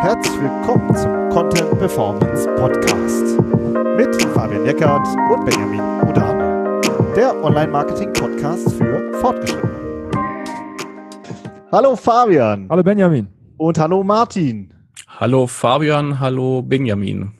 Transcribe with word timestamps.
Herzlich 0.00 0.40
willkommen 0.40 0.94
zum 0.94 1.28
Content 1.30 1.78
Performance 1.78 2.46
Podcast 2.56 3.40
mit 3.96 4.22
Fabian 4.34 4.66
Eckert 4.66 5.06
und 5.30 5.44
Benjamin 5.44 5.80
Udane, 6.08 6.80
der 7.16 7.34
Online-Marketing-Podcast 7.42 8.72
für 8.74 9.12
Fortgeschrittene. 9.14 9.72
Hallo 11.72 11.96
Fabian. 11.96 12.68
Hallo 12.70 12.82
Benjamin. 12.82 13.28
Und 13.56 13.78
hallo 13.78 14.04
Martin. 14.04 14.72
Hallo 15.08 15.46
Fabian, 15.46 16.20
hallo 16.20 16.62
Benjamin. 16.62 17.35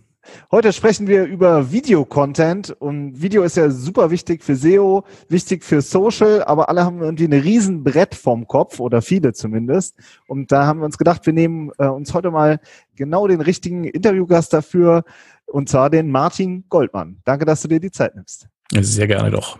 Heute 0.50 0.72
sprechen 0.72 1.06
wir 1.06 1.24
über 1.24 1.72
Videocontent 1.72 2.70
und 2.70 3.20
Video 3.20 3.42
ist 3.42 3.56
ja 3.56 3.70
super 3.70 4.10
wichtig 4.10 4.42
für 4.42 4.56
SEO, 4.56 5.04
wichtig 5.28 5.64
für 5.64 5.82
Social, 5.82 6.42
aber 6.44 6.68
alle 6.68 6.84
haben 6.84 7.02
irgendwie 7.02 7.24
ein 7.24 7.32
riesen 7.32 7.84
Brett 7.84 8.14
vorm 8.14 8.46
Kopf 8.46 8.80
oder 8.80 9.02
viele 9.02 9.32
zumindest. 9.32 9.96
Und 10.26 10.52
da 10.52 10.66
haben 10.66 10.80
wir 10.80 10.84
uns 10.84 10.98
gedacht, 10.98 11.26
wir 11.26 11.32
nehmen 11.32 11.70
äh, 11.78 11.86
uns 11.86 12.14
heute 12.14 12.30
mal 12.30 12.60
genau 12.94 13.26
den 13.26 13.40
richtigen 13.40 13.84
Interviewgast 13.84 14.52
dafür 14.52 15.04
und 15.46 15.68
zwar 15.68 15.90
den 15.90 16.10
Martin 16.10 16.64
Goldmann. 16.68 17.18
Danke, 17.24 17.44
dass 17.44 17.62
du 17.62 17.68
dir 17.68 17.80
die 17.80 17.90
Zeit 17.90 18.14
nimmst. 18.14 18.48
Sehr 18.72 19.06
gerne 19.06 19.30
doch. 19.30 19.58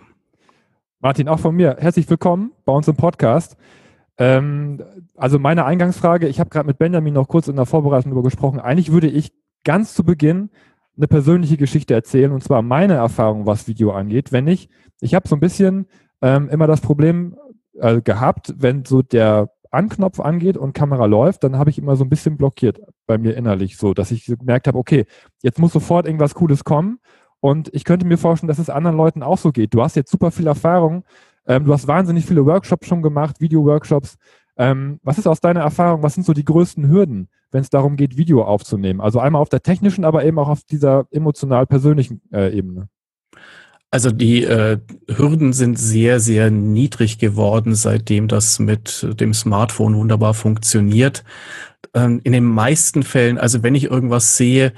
Martin, 0.99 1.27
auch 1.29 1.39
von 1.39 1.55
mir 1.55 1.77
herzlich 1.79 2.09
willkommen 2.09 2.51
bei 2.65 2.73
uns 2.73 2.87
im 2.87 2.95
Podcast. 2.95 3.55
Ähm, 4.17 4.83
also 5.15 5.39
meine 5.39 5.65
Eingangsfrage, 5.65 6.27
ich 6.27 6.39
habe 6.39 6.49
gerade 6.49 6.67
mit 6.67 6.77
Benjamin 6.79 7.13
noch 7.13 7.27
kurz 7.27 7.47
in 7.47 7.55
der 7.55 7.65
Vorbereitung 7.65 8.11
darüber 8.11 8.27
gesprochen. 8.27 8.59
Eigentlich 8.59 8.91
würde 8.91 9.07
ich 9.07 9.31
ganz 9.67 9.93
zu 9.93 10.05
Beginn 10.05 10.49
eine 10.95 11.07
persönliche 11.07 11.57
Geschichte 11.57 11.93
erzählen 11.93 12.31
und 12.31 12.41
zwar 12.41 12.61
meine 12.61 12.93
Erfahrung, 12.93 13.45
was 13.45 13.67
Video 13.67 13.91
angeht. 13.91 14.31
Wenn 14.31 14.47
ich, 14.47 14.69
ich 15.01 15.13
habe 15.13 15.27
so 15.27 15.35
ein 15.35 15.41
bisschen 15.41 15.87
ähm, 16.21 16.47
immer 16.49 16.67
das 16.67 16.79
Problem 16.79 17.35
äh, 17.73 18.01
gehabt, 18.01 18.55
wenn 18.57 18.85
so 18.85 19.01
der 19.01 19.51
Anknopf 19.69 20.21
angeht 20.21 20.55
und 20.55 20.73
Kamera 20.73 21.05
läuft, 21.05 21.43
dann 21.43 21.57
habe 21.57 21.69
ich 21.69 21.77
immer 21.77 21.97
so 21.97 22.05
ein 22.05 22.09
bisschen 22.09 22.37
blockiert 22.37 22.79
bei 23.05 23.17
mir 23.17 23.35
innerlich, 23.35 23.75
so 23.77 23.93
dass 23.93 24.11
ich 24.11 24.25
gemerkt 24.25 24.67
habe, 24.67 24.77
okay, 24.77 25.05
jetzt 25.43 25.59
muss 25.59 25.73
sofort 25.73 26.05
irgendwas 26.05 26.33
Cooles 26.33 26.63
kommen. 26.63 26.99
Und 27.41 27.69
ich 27.73 27.83
könnte 27.83 28.07
mir 28.07 28.17
vorstellen, 28.17 28.47
dass 28.47 28.57
es 28.57 28.69
anderen 28.69 28.95
Leuten 28.95 29.21
auch 29.21 29.37
so 29.37 29.51
geht. 29.51 29.73
Du 29.73 29.83
hast 29.83 29.97
jetzt 29.97 30.09
super 30.09 30.31
viel 30.31 30.47
Erfahrung, 30.47 31.03
ähm, 31.45 31.65
du 31.65 31.73
hast 31.73 31.87
wahnsinnig 31.89 32.25
viele 32.25 32.45
Workshops 32.45 32.87
schon 32.87 33.01
gemacht, 33.01 33.41
Video-Workshops. 33.41 34.17
Ähm, 34.55 35.01
was 35.03 35.17
ist 35.17 35.27
aus 35.27 35.41
deiner 35.41 35.59
Erfahrung, 35.59 36.03
was 36.03 36.13
sind 36.13 36.25
so 36.25 36.33
die 36.33 36.45
größten 36.45 36.87
Hürden, 36.87 37.27
wenn 37.51 37.61
es 37.61 37.69
darum 37.69 37.95
geht, 37.95 38.17
Video 38.17 38.43
aufzunehmen? 38.43 39.01
Also 39.01 39.19
einmal 39.19 39.41
auf 39.41 39.49
der 39.49 39.61
technischen, 39.61 40.05
aber 40.05 40.25
eben 40.25 40.39
auch 40.39 40.49
auf 40.49 40.63
dieser 40.63 41.07
emotional-persönlichen 41.11 42.21
äh, 42.31 42.55
Ebene. 42.55 42.89
Also 43.89 44.11
die 44.11 44.43
äh, 44.43 44.79
Hürden 45.07 45.53
sind 45.53 45.79
sehr, 45.79 46.19
sehr 46.19 46.51
niedrig 46.51 47.19
geworden, 47.19 47.73
seitdem 47.73 48.27
das 48.27 48.59
mit 48.59 49.07
dem 49.19 49.33
Smartphone 49.33 49.95
wunderbar 49.95 50.33
funktioniert. 50.33 51.23
Ähm, 51.93 52.19
in 52.23 52.33
den 52.33 52.43
meisten 52.43 53.03
Fällen, 53.03 53.37
also 53.37 53.63
wenn 53.63 53.75
ich 53.75 53.85
irgendwas 53.85 54.35
sehe, 54.35 54.73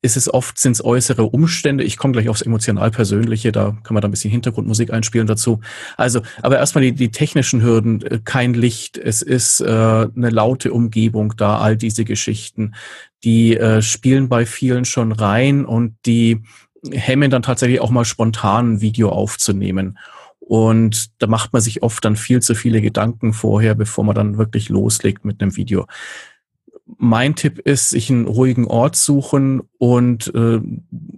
ist 0.00 0.16
es 0.16 0.32
oft, 0.32 0.58
sind 0.58 0.72
es 0.72 0.84
äußere 0.84 1.24
Umstände. 1.24 1.82
Ich 1.82 1.96
komme 1.96 2.12
gleich 2.12 2.28
aufs 2.28 2.42
emotional-persönliche, 2.42 3.50
da 3.50 3.76
kann 3.82 3.94
man 3.94 4.00
da 4.00 4.08
ein 4.08 4.12
bisschen 4.12 4.30
Hintergrundmusik 4.30 4.92
einspielen 4.92 5.26
dazu. 5.26 5.60
Also, 5.96 6.22
aber 6.40 6.58
erstmal 6.58 6.84
die, 6.84 6.92
die 6.92 7.10
technischen 7.10 7.62
Hürden, 7.62 8.02
äh, 8.02 8.20
kein 8.24 8.54
Licht, 8.54 8.96
es 8.96 9.22
ist 9.22 9.60
äh, 9.60 9.66
eine 9.66 10.30
laute 10.30 10.72
Umgebung 10.72 11.34
da, 11.36 11.58
all 11.58 11.76
diese 11.76 12.04
Geschichten, 12.04 12.74
die 13.24 13.56
äh, 13.56 13.82
spielen 13.82 14.28
bei 14.28 14.46
vielen 14.46 14.84
schon 14.84 15.10
rein 15.10 15.64
und 15.64 15.96
die 16.06 16.42
hemmen 16.92 17.30
dann 17.30 17.42
tatsächlich 17.42 17.80
auch 17.80 17.90
mal 17.90 18.04
spontan 18.04 18.74
ein 18.74 18.80
Video 18.80 19.08
aufzunehmen. 19.08 19.98
Und 20.38 21.10
da 21.20 21.26
macht 21.26 21.52
man 21.52 21.60
sich 21.60 21.82
oft 21.82 22.02
dann 22.04 22.16
viel 22.16 22.40
zu 22.40 22.54
viele 22.54 22.80
Gedanken 22.80 23.34
vorher, 23.34 23.74
bevor 23.74 24.04
man 24.04 24.14
dann 24.14 24.38
wirklich 24.38 24.70
loslegt 24.70 25.24
mit 25.24 25.42
einem 25.42 25.56
Video 25.56 25.86
mein 26.96 27.34
Tipp 27.34 27.58
ist, 27.58 27.90
sich 27.90 28.10
einen 28.10 28.26
ruhigen 28.26 28.66
Ort 28.66 28.96
suchen 28.96 29.62
und 29.78 30.34
äh, 30.34 30.60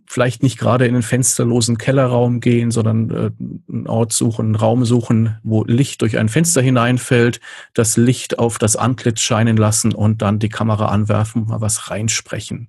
vielleicht 0.06 0.42
nicht 0.42 0.58
gerade 0.58 0.86
in 0.86 0.94
einen 0.94 1.02
fensterlosen 1.02 1.78
Kellerraum 1.78 2.40
gehen, 2.40 2.70
sondern 2.70 3.10
äh, 3.10 3.30
einen 3.72 3.86
Ort 3.86 4.12
suchen, 4.12 4.46
einen 4.46 4.54
Raum 4.56 4.84
suchen, 4.84 5.38
wo 5.44 5.62
Licht 5.64 6.02
durch 6.02 6.18
ein 6.18 6.28
Fenster 6.28 6.60
hineinfällt, 6.60 7.40
das 7.72 7.96
Licht 7.96 8.38
auf 8.38 8.58
das 8.58 8.74
Antlitz 8.74 9.20
scheinen 9.20 9.56
lassen 9.56 9.94
und 9.94 10.22
dann 10.22 10.40
die 10.40 10.48
Kamera 10.48 10.88
anwerfen, 10.88 11.46
mal 11.46 11.60
was 11.60 11.90
reinsprechen. 11.90 12.68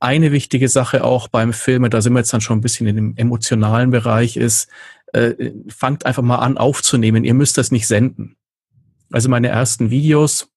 Eine 0.00 0.32
wichtige 0.32 0.68
Sache 0.68 1.04
auch 1.04 1.28
beim 1.28 1.52
Filmen, 1.52 1.90
da 1.90 2.02
sind 2.02 2.14
wir 2.14 2.18
jetzt 2.18 2.32
dann 2.32 2.40
schon 2.40 2.58
ein 2.58 2.62
bisschen 2.62 2.86
in 2.88 2.96
dem 2.96 3.16
emotionalen 3.16 3.90
Bereich, 3.90 4.36
ist, 4.36 4.68
äh, 5.12 5.52
fangt 5.68 6.04
einfach 6.04 6.22
mal 6.22 6.38
an 6.38 6.58
aufzunehmen. 6.58 7.24
Ihr 7.24 7.34
müsst 7.34 7.56
das 7.56 7.70
nicht 7.70 7.86
senden. 7.86 8.36
Also 9.12 9.28
meine 9.28 9.48
ersten 9.48 9.90
Videos, 9.90 10.50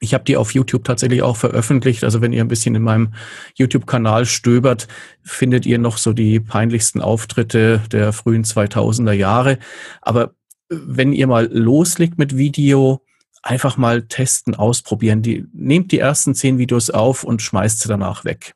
ich 0.00 0.14
habe 0.14 0.24
die 0.24 0.36
auf 0.36 0.54
YouTube 0.54 0.84
tatsächlich 0.84 1.22
auch 1.22 1.36
veröffentlicht. 1.36 2.04
Also 2.04 2.22
wenn 2.22 2.32
ihr 2.32 2.42
ein 2.42 2.48
bisschen 2.48 2.74
in 2.74 2.82
meinem 2.82 3.12
YouTube-Kanal 3.54 4.24
stöbert, 4.24 4.88
findet 5.22 5.66
ihr 5.66 5.78
noch 5.78 5.98
so 5.98 6.14
die 6.14 6.40
peinlichsten 6.40 7.02
Auftritte 7.02 7.82
der 7.92 8.12
frühen 8.14 8.44
2000er 8.44 9.12
Jahre. 9.12 9.58
Aber 10.00 10.32
wenn 10.70 11.12
ihr 11.12 11.26
mal 11.26 11.48
loslegt 11.52 12.18
mit 12.18 12.36
Video, 12.36 13.02
einfach 13.42 13.76
mal 13.76 14.02
testen, 14.02 14.54
ausprobieren. 14.54 15.22
Die, 15.22 15.46
nehmt 15.52 15.92
die 15.92 15.98
ersten 15.98 16.34
zehn 16.34 16.58
Videos 16.58 16.90
auf 16.90 17.24
und 17.24 17.42
schmeißt 17.42 17.80
sie 17.80 17.88
danach 17.88 18.24
weg. 18.24 18.54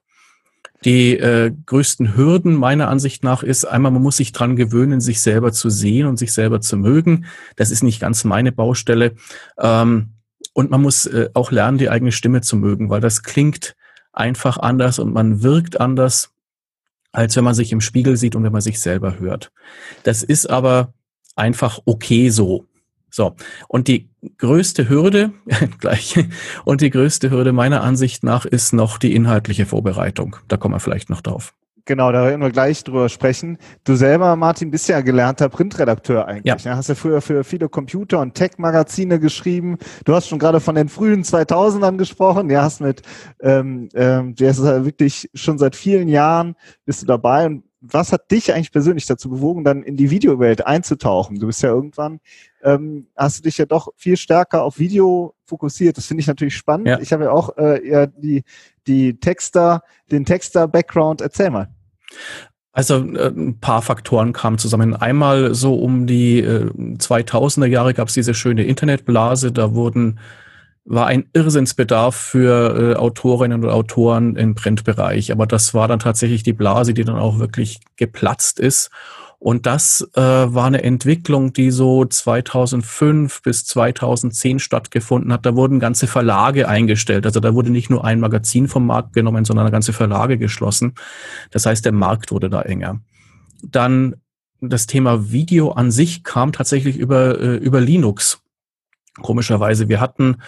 Die 0.84 1.16
äh, 1.16 1.50
größten 1.64 2.14
Hürden 2.14 2.54
meiner 2.54 2.88
Ansicht 2.88 3.24
nach 3.24 3.42
ist 3.42 3.64
einmal, 3.64 3.90
man 3.90 4.02
muss 4.02 4.18
sich 4.18 4.32
dran 4.32 4.54
gewöhnen, 4.56 5.00
sich 5.00 5.22
selber 5.22 5.52
zu 5.52 5.70
sehen 5.70 6.06
und 6.06 6.18
sich 6.18 6.32
selber 6.32 6.60
zu 6.60 6.76
mögen. 6.76 7.24
Das 7.56 7.70
ist 7.70 7.82
nicht 7.82 8.00
ganz 8.00 8.24
meine 8.24 8.52
Baustelle. 8.52 9.14
Ähm, 9.58 10.13
und 10.52 10.70
man 10.70 10.82
muss 10.82 11.06
äh, 11.06 11.30
auch 11.34 11.50
lernen, 11.50 11.78
die 11.78 11.90
eigene 11.90 12.12
Stimme 12.12 12.40
zu 12.40 12.56
mögen, 12.56 12.90
weil 12.90 13.00
das 13.00 13.22
klingt 13.22 13.74
einfach 14.12 14.58
anders 14.58 14.98
und 14.98 15.12
man 15.12 15.42
wirkt 15.42 15.80
anders, 15.80 16.30
als 17.12 17.36
wenn 17.36 17.44
man 17.44 17.54
sich 17.54 17.72
im 17.72 17.80
Spiegel 17.80 18.16
sieht 18.16 18.36
und 18.36 18.44
wenn 18.44 18.52
man 18.52 18.60
sich 18.60 18.80
selber 18.80 19.18
hört. 19.18 19.52
Das 20.02 20.22
ist 20.22 20.48
aber 20.48 20.92
einfach 21.36 21.80
okay 21.84 22.30
so. 22.30 22.66
So. 23.10 23.36
Und 23.68 23.86
die 23.86 24.10
größte 24.38 24.88
Hürde, 24.88 25.32
gleich, 25.78 26.18
und 26.64 26.80
die 26.80 26.90
größte 26.90 27.30
Hürde 27.30 27.52
meiner 27.52 27.82
Ansicht 27.82 28.24
nach 28.24 28.44
ist 28.44 28.72
noch 28.72 28.98
die 28.98 29.14
inhaltliche 29.14 29.66
Vorbereitung. 29.66 30.36
Da 30.48 30.56
kommen 30.56 30.74
wir 30.74 30.80
vielleicht 30.80 31.10
noch 31.10 31.20
drauf. 31.20 31.54
Genau, 31.86 32.12
da 32.12 32.24
werden 32.24 32.40
wir 32.40 32.50
gleich 32.50 32.82
drüber 32.82 33.10
sprechen. 33.10 33.58
Du 33.84 33.94
selber, 33.94 34.36
Martin, 34.36 34.70
bist 34.70 34.88
ja 34.88 35.02
gelernter 35.02 35.50
Printredakteur 35.50 36.26
eigentlich. 36.26 36.64
Ja. 36.64 36.70
Ne? 36.70 36.76
Hast 36.78 36.88
ja 36.88 36.94
früher 36.94 37.20
für 37.20 37.44
viele 37.44 37.68
Computer- 37.68 38.20
und 38.20 38.34
Tech-Magazine 38.34 39.20
geschrieben. 39.20 39.76
Du 40.06 40.14
hast 40.14 40.28
schon 40.28 40.38
gerade 40.38 40.60
von 40.60 40.76
den 40.76 40.88
frühen 40.88 41.24
2000ern 41.24 41.98
gesprochen. 41.98 42.48
Ja, 42.48 42.62
hast 42.62 42.80
mit, 42.80 43.02
ähm, 43.40 43.90
ähm, 43.94 44.34
du 44.34 44.48
hast 44.48 44.62
wirklich 44.62 45.28
schon 45.34 45.58
seit 45.58 45.76
vielen 45.76 46.08
Jahren 46.08 46.56
bist 46.86 47.02
du 47.02 47.06
dabei. 47.06 47.44
Und 47.46 47.64
was 47.82 48.12
hat 48.12 48.30
dich 48.30 48.54
eigentlich 48.54 48.72
persönlich 48.72 49.04
dazu 49.04 49.28
bewogen, 49.28 49.62
dann 49.62 49.82
in 49.82 49.96
die 49.96 50.10
Videowelt 50.10 50.66
einzutauchen? 50.66 51.38
Du 51.38 51.48
bist 51.48 51.62
ja 51.62 51.68
irgendwann, 51.68 52.20
ähm, 52.62 53.08
hast 53.14 53.38
du 53.38 53.42
dich 53.42 53.58
ja 53.58 53.66
doch 53.66 53.88
viel 53.96 54.16
stärker 54.16 54.62
auf 54.62 54.78
Video 54.78 55.34
fokussiert. 55.44 55.98
Das 55.98 56.06
finde 56.06 56.22
ich 56.22 56.26
natürlich 56.26 56.56
spannend. 56.56 56.88
Ja. 56.88 56.98
Ich 57.00 57.12
habe 57.12 57.24
ja 57.24 57.30
auch 57.30 57.56
äh, 57.58 57.86
ja, 57.86 58.06
die, 58.06 58.42
die 58.86 59.20
Texter, 59.20 59.82
den 60.10 60.24
Texter-Background. 60.24 61.20
Erzähl 61.20 61.50
mal. 61.50 61.73
Also 62.72 62.96
äh, 62.96 63.28
ein 63.28 63.60
paar 63.60 63.82
Faktoren 63.82 64.32
kamen 64.32 64.58
zusammen. 64.58 64.94
Einmal 64.96 65.54
so 65.54 65.74
um 65.74 66.06
die 66.06 66.40
äh, 66.40 66.70
2000er 66.98 67.66
Jahre 67.66 67.94
gab 67.94 68.08
es 68.08 68.14
diese 68.14 68.34
schöne 68.34 68.64
Internetblase. 68.64 69.52
Da 69.52 69.74
wurden 69.74 70.18
war 70.84 71.06
ein 71.06 71.24
Irrsinnsbedarf 71.32 72.14
für 72.14 72.92
äh, 72.92 72.96
Autorinnen 72.96 73.64
und 73.64 73.70
Autoren 73.70 74.36
im 74.36 74.54
Printbereich. 74.54 75.32
Aber 75.32 75.46
das 75.46 75.72
war 75.72 75.88
dann 75.88 75.98
tatsächlich 75.98 76.42
die 76.42 76.52
Blase, 76.52 76.92
die 76.92 77.04
dann 77.04 77.16
auch 77.16 77.38
wirklich 77.38 77.80
geplatzt 77.96 78.60
ist. 78.60 78.90
Und 79.44 79.66
das 79.66 80.08
äh, 80.14 80.22
war 80.22 80.64
eine 80.64 80.82
Entwicklung, 80.82 81.52
die 81.52 81.70
so 81.70 82.06
2005 82.06 83.42
bis 83.42 83.66
2010 83.66 84.58
stattgefunden 84.58 85.30
hat. 85.34 85.44
Da 85.44 85.54
wurden 85.54 85.80
ganze 85.80 86.06
Verlage 86.06 86.66
eingestellt. 86.66 87.26
Also 87.26 87.40
da 87.40 87.52
wurde 87.52 87.68
nicht 87.68 87.90
nur 87.90 88.06
ein 88.06 88.20
Magazin 88.20 88.68
vom 88.68 88.86
Markt 88.86 89.12
genommen, 89.12 89.44
sondern 89.44 89.70
ganze 89.70 89.92
Verlage 89.92 90.38
geschlossen. 90.38 90.94
Das 91.50 91.66
heißt, 91.66 91.84
der 91.84 91.92
Markt 91.92 92.32
wurde 92.32 92.48
da 92.48 92.62
enger. 92.62 93.02
Dann 93.62 94.16
das 94.62 94.86
Thema 94.86 95.30
Video 95.30 95.72
an 95.72 95.90
sich 95.90 96.24
kam 96.24 96.52
tatsächlich 96.52 96.96
über, 96.96 97.38
äh, 97.38 97.56
über 97.56 97.82
Linux. 97.82 98.40
Komischerweise, 99.20 99.90
wir 99.90 100.00
hatten 100.00 100.38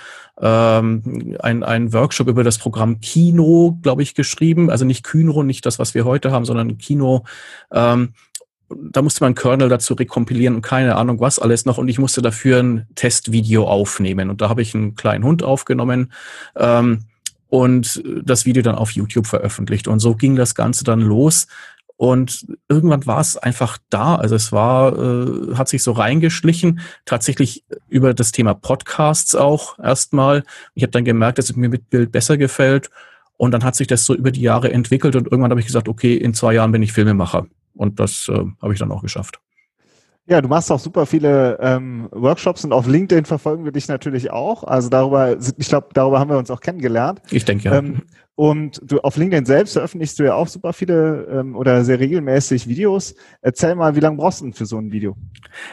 ähm, 0.41 1.37
ein, 1.41 1.63
ein 1.63 1.93
Workshop 1.93 2.29
über 2.29 2.45
das 2.45 2.57
Programm 2.57 3.01
Kino, 3.01 3.79
glaube 3.83 4.03
ich, 4.03 4.15
geschrieben. 4.15 4.71
Also 4.71 4.87
nicht 4.87 5.05
Kynro, 5.05 5.43
nicht 5.43 5.67
das, 5.67 5.79
was 5.79 5.95
wir 5.95 6.07
heute 6.07 6.33
haben, 6.33 6.47
sondern 6.47 6.79
Kino. 6.79 7.25
Ähm, 7.71 8.15
da 8.69 9.03
musste 9.03 9.23
man 9.23 9.35
Kernel 9.35 9.69
dazu 9.69 9.95
rekompilieren 9.95 10.57
und 10.57 10.63
keine 10.63 10.97
Ahnung 10.97 11.21
was 11.21 11.39
alles 11.39 11.65
noch. 11.67 11.79
Und 11.79 11.89
ich 11.89 11.99
musste 11.99 12.23
dafür 12.23 12.63
ein 12.63 12.87
Testvideo 12.95 13.67
aufnehmen. 13.67 14.31
Und 14.31 14.41
da 14.41 14.49
habe 14.49 14.63
ich 14.63 14.75
einen 14.75 14.95
kleinen 14.95 15.25
Hund 15.25 15.43
aufgenommen 15.43 16.13
ähm, 16.57 17.05
und 17.49 18.03
das 18.25 18.45
Video 18.45 18.63
dann 18.63 18.75
auf 18.75 18.91
YouTube 18.91 19.27
veröffentlicht. 19.27 19.89
Und 19.89 20.01
so 20.01 20.15
ging 20.15 20.37
das 20.37 20.55
Ganze 20.55 20.85
dann 20.85 21.01
los. 21.01 21.47
Und 21.99 22.47
irgendwann 22.69 23.07
war 23.07 23.21
es 23.21 23.37
einfach 23.37 23.79
da. 23.89 24.17
Also 24.17 24.35
es 24.35 24.53
war, 24.53 24.99
äh, 24.99 25.55
hat 25.55 25.69
sich 25.69 25.83
so 25.83 25.93
reingeschlichen, 25.93 26.81
tatsächlich 27.07 27.65
über 27.89 28.13
das 28.13 28.33
Thema 28.33 28.53
Podcasts 28.53 29.35
auch 29.35 29.79
erstmal. 29.79 30.43
Ich 30.75 30.83
habe 30.83 30.91
dann 30.91 31.05
gemerkt, 31.05 31.39
dass 31.39 31.49
es 31.49 31.57
mir 31.57 31.71
mit 31.71 31.89
Bild 31.89 32.13
besser 32.13 32.37
gefällt. 32.37 32.91
Und 33.39 33.53
dann 33.53 33.65
hat 33.65 33.77
sich 33.77 33.87
das 33.87 34.05
so 34.05 34.15
über 34.15 34.31
die 34.31 34.41
Jahre 34.41 34.73
entwickelt 34.73 35.15
und 35.15 35.27
irgendwann 35.27 35.51
habe 35.51 35.61
ich 35.61 35.67
gesagt, 35.67 35.89
okay, 35.89 36.17
in 36.17 36.33
zwei 36.33 36.55
Jahren 36.55 36.73
bin 36.73 36.83
ich 36.83 36.93
Filmemacher. 36.93 37.47
Und 37.77 38.01
das 38.01 38.29
äh, 38.29 38.45
habe 38.63 38.73
ich 38.73 38.79
dann 38.79 38.91
auch 38.91 39.03
geschafft. 39.03 39.41
Ja, 40.29 40.41
du 40.41 40.49
machst 40.49 40.73
auch 40.73 40.81
super 40.81 41.07
viele 41.07 41.57
ähm, 41.61 42.09
Workshops 42.11 42.65
und 42.65 42.73
auf 42.73 42.87
LinkedIn 42.89 43.27
verfolgen 43.27 43.65
wir 43.65 43.71
dich 43.71 43.87
natürlich 43.87 44.33
auch. 44.33 44.65
Also 44.65 44.89
darüber, 44.89 45.37
ich 45.39 45.69
glaube, 45.69 45.89
darüber 45.93 46.19
haben 46.19 46.31
wir 46.31 46.39
uns 46.39 46.51
auch 46.51 46.61
kennengelernt. 46.61 47.23
Ich 47.31 47.45
denke 47.45 47.69
ja. 47.69 47.77
Ähm, 47.77 48.03
und 48.37 48.83
du 48.85 49.01
auf 49.01 49.17
LinkedIn 49.17 49.47
selbst 49.47 49.73
veröffentlichst 49.73 50.19
du 50.19 50.25
ja 50.25 50.35
auch 50.35 50.47
super 50.47 50.75
viele 50.75 51.27
ähm, 51.31 51.57
oder 51.57 51.83
sehr 51.85 51.99
regelmäßig 51.99 52.69
Videos. 52.69 53.15
Erzähl 53.41 53.75
mal, 53.75 53.97
wie 53.97 54.01
lange 54.01 54.19
brauchst 54.19 54.41
du 54.41 54.45
denn 54.45 54.53
für 54.53 54.67
so 54.67 54.77
ein 54.77 54.93
Video? 54.93 55.17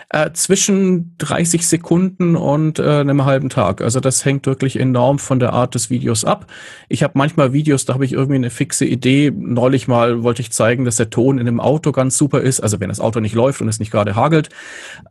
Äh, 0.10 0.31
zwischen 0.31 1.13
30 1.18 1.68
Sekunden 1.68 2.38
und 2.38 2.80
äh, 2.80 2.83
einem 2.83 3.25
halben 3.25 3.50
Tag. 3.50 3.81
Also 3.81 4.00
das 4.00 4.24
hängt 4.24 4.45
wirklich 4.45 4.80
enorm 4.80 5.19
von 5.19 5.42
der 5.42 5.51
Art 5.51 5.75
des 5.75 5.89
Videos 5.89 6.24
ab. 6.24 6.48
Ich 6.88 7.04
habe 7.04 7.18
manchmal 7.18 7.51
Videos, 7.51 7.83
da 7.83 7.95
habe 7.95 8.06
ich 8.06 8.13
irgendwie 8.13 8.36
eine 8.36 8.50
fixe 8.50 8.86
Idee. 8.86 9.30
Neulich 9.36 9.89
mal 9.89 10.24
wollte 10.24 10.42
ich 10.42 10.54
zeigen, 10.54 10.86
dass 10.86 10.95
der 10.95 11.10
Ton 11.10 11.39
in 11.39 11.48
einem 11.50 11.60
Auto 11.60 11.92
ganz 11.92 12.18
super 12.18 12.39
ist. 12.39 12.62
Also 12.62 12.80
wenn 12.80 12.88
das 12.88 13.01
Auto 13.01 13.19
nicht 13.19 13.36
läuft 13.36 13.62
und 13.62 13.68
es 13.68 13.80
nicht 13.80 13.92
gerade 13.92 14.15
hagelt. 14.15 14.48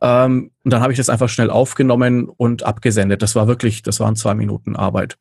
Ähm, 0.01 0.49
und 0.63 0.73
dann 0.73 0.81
habe 0.81 0.91
ich 0.91 0.97
das 0.97 1.09
einfach 1.09 1.29
schnell 1.29 1.51
aufgenommen 1.51 2.29
und 2.29 2.63
abgesendet. 2.63 3.21
Das 3.21 3.35
war 3.35 3.47
wirklich, 3.47 3.83
das 3.83 3.99
waren 3.99 4.15
zwei 4.15 4.33
Minuten 4.33 4.75
Arbeit 4.75 5.19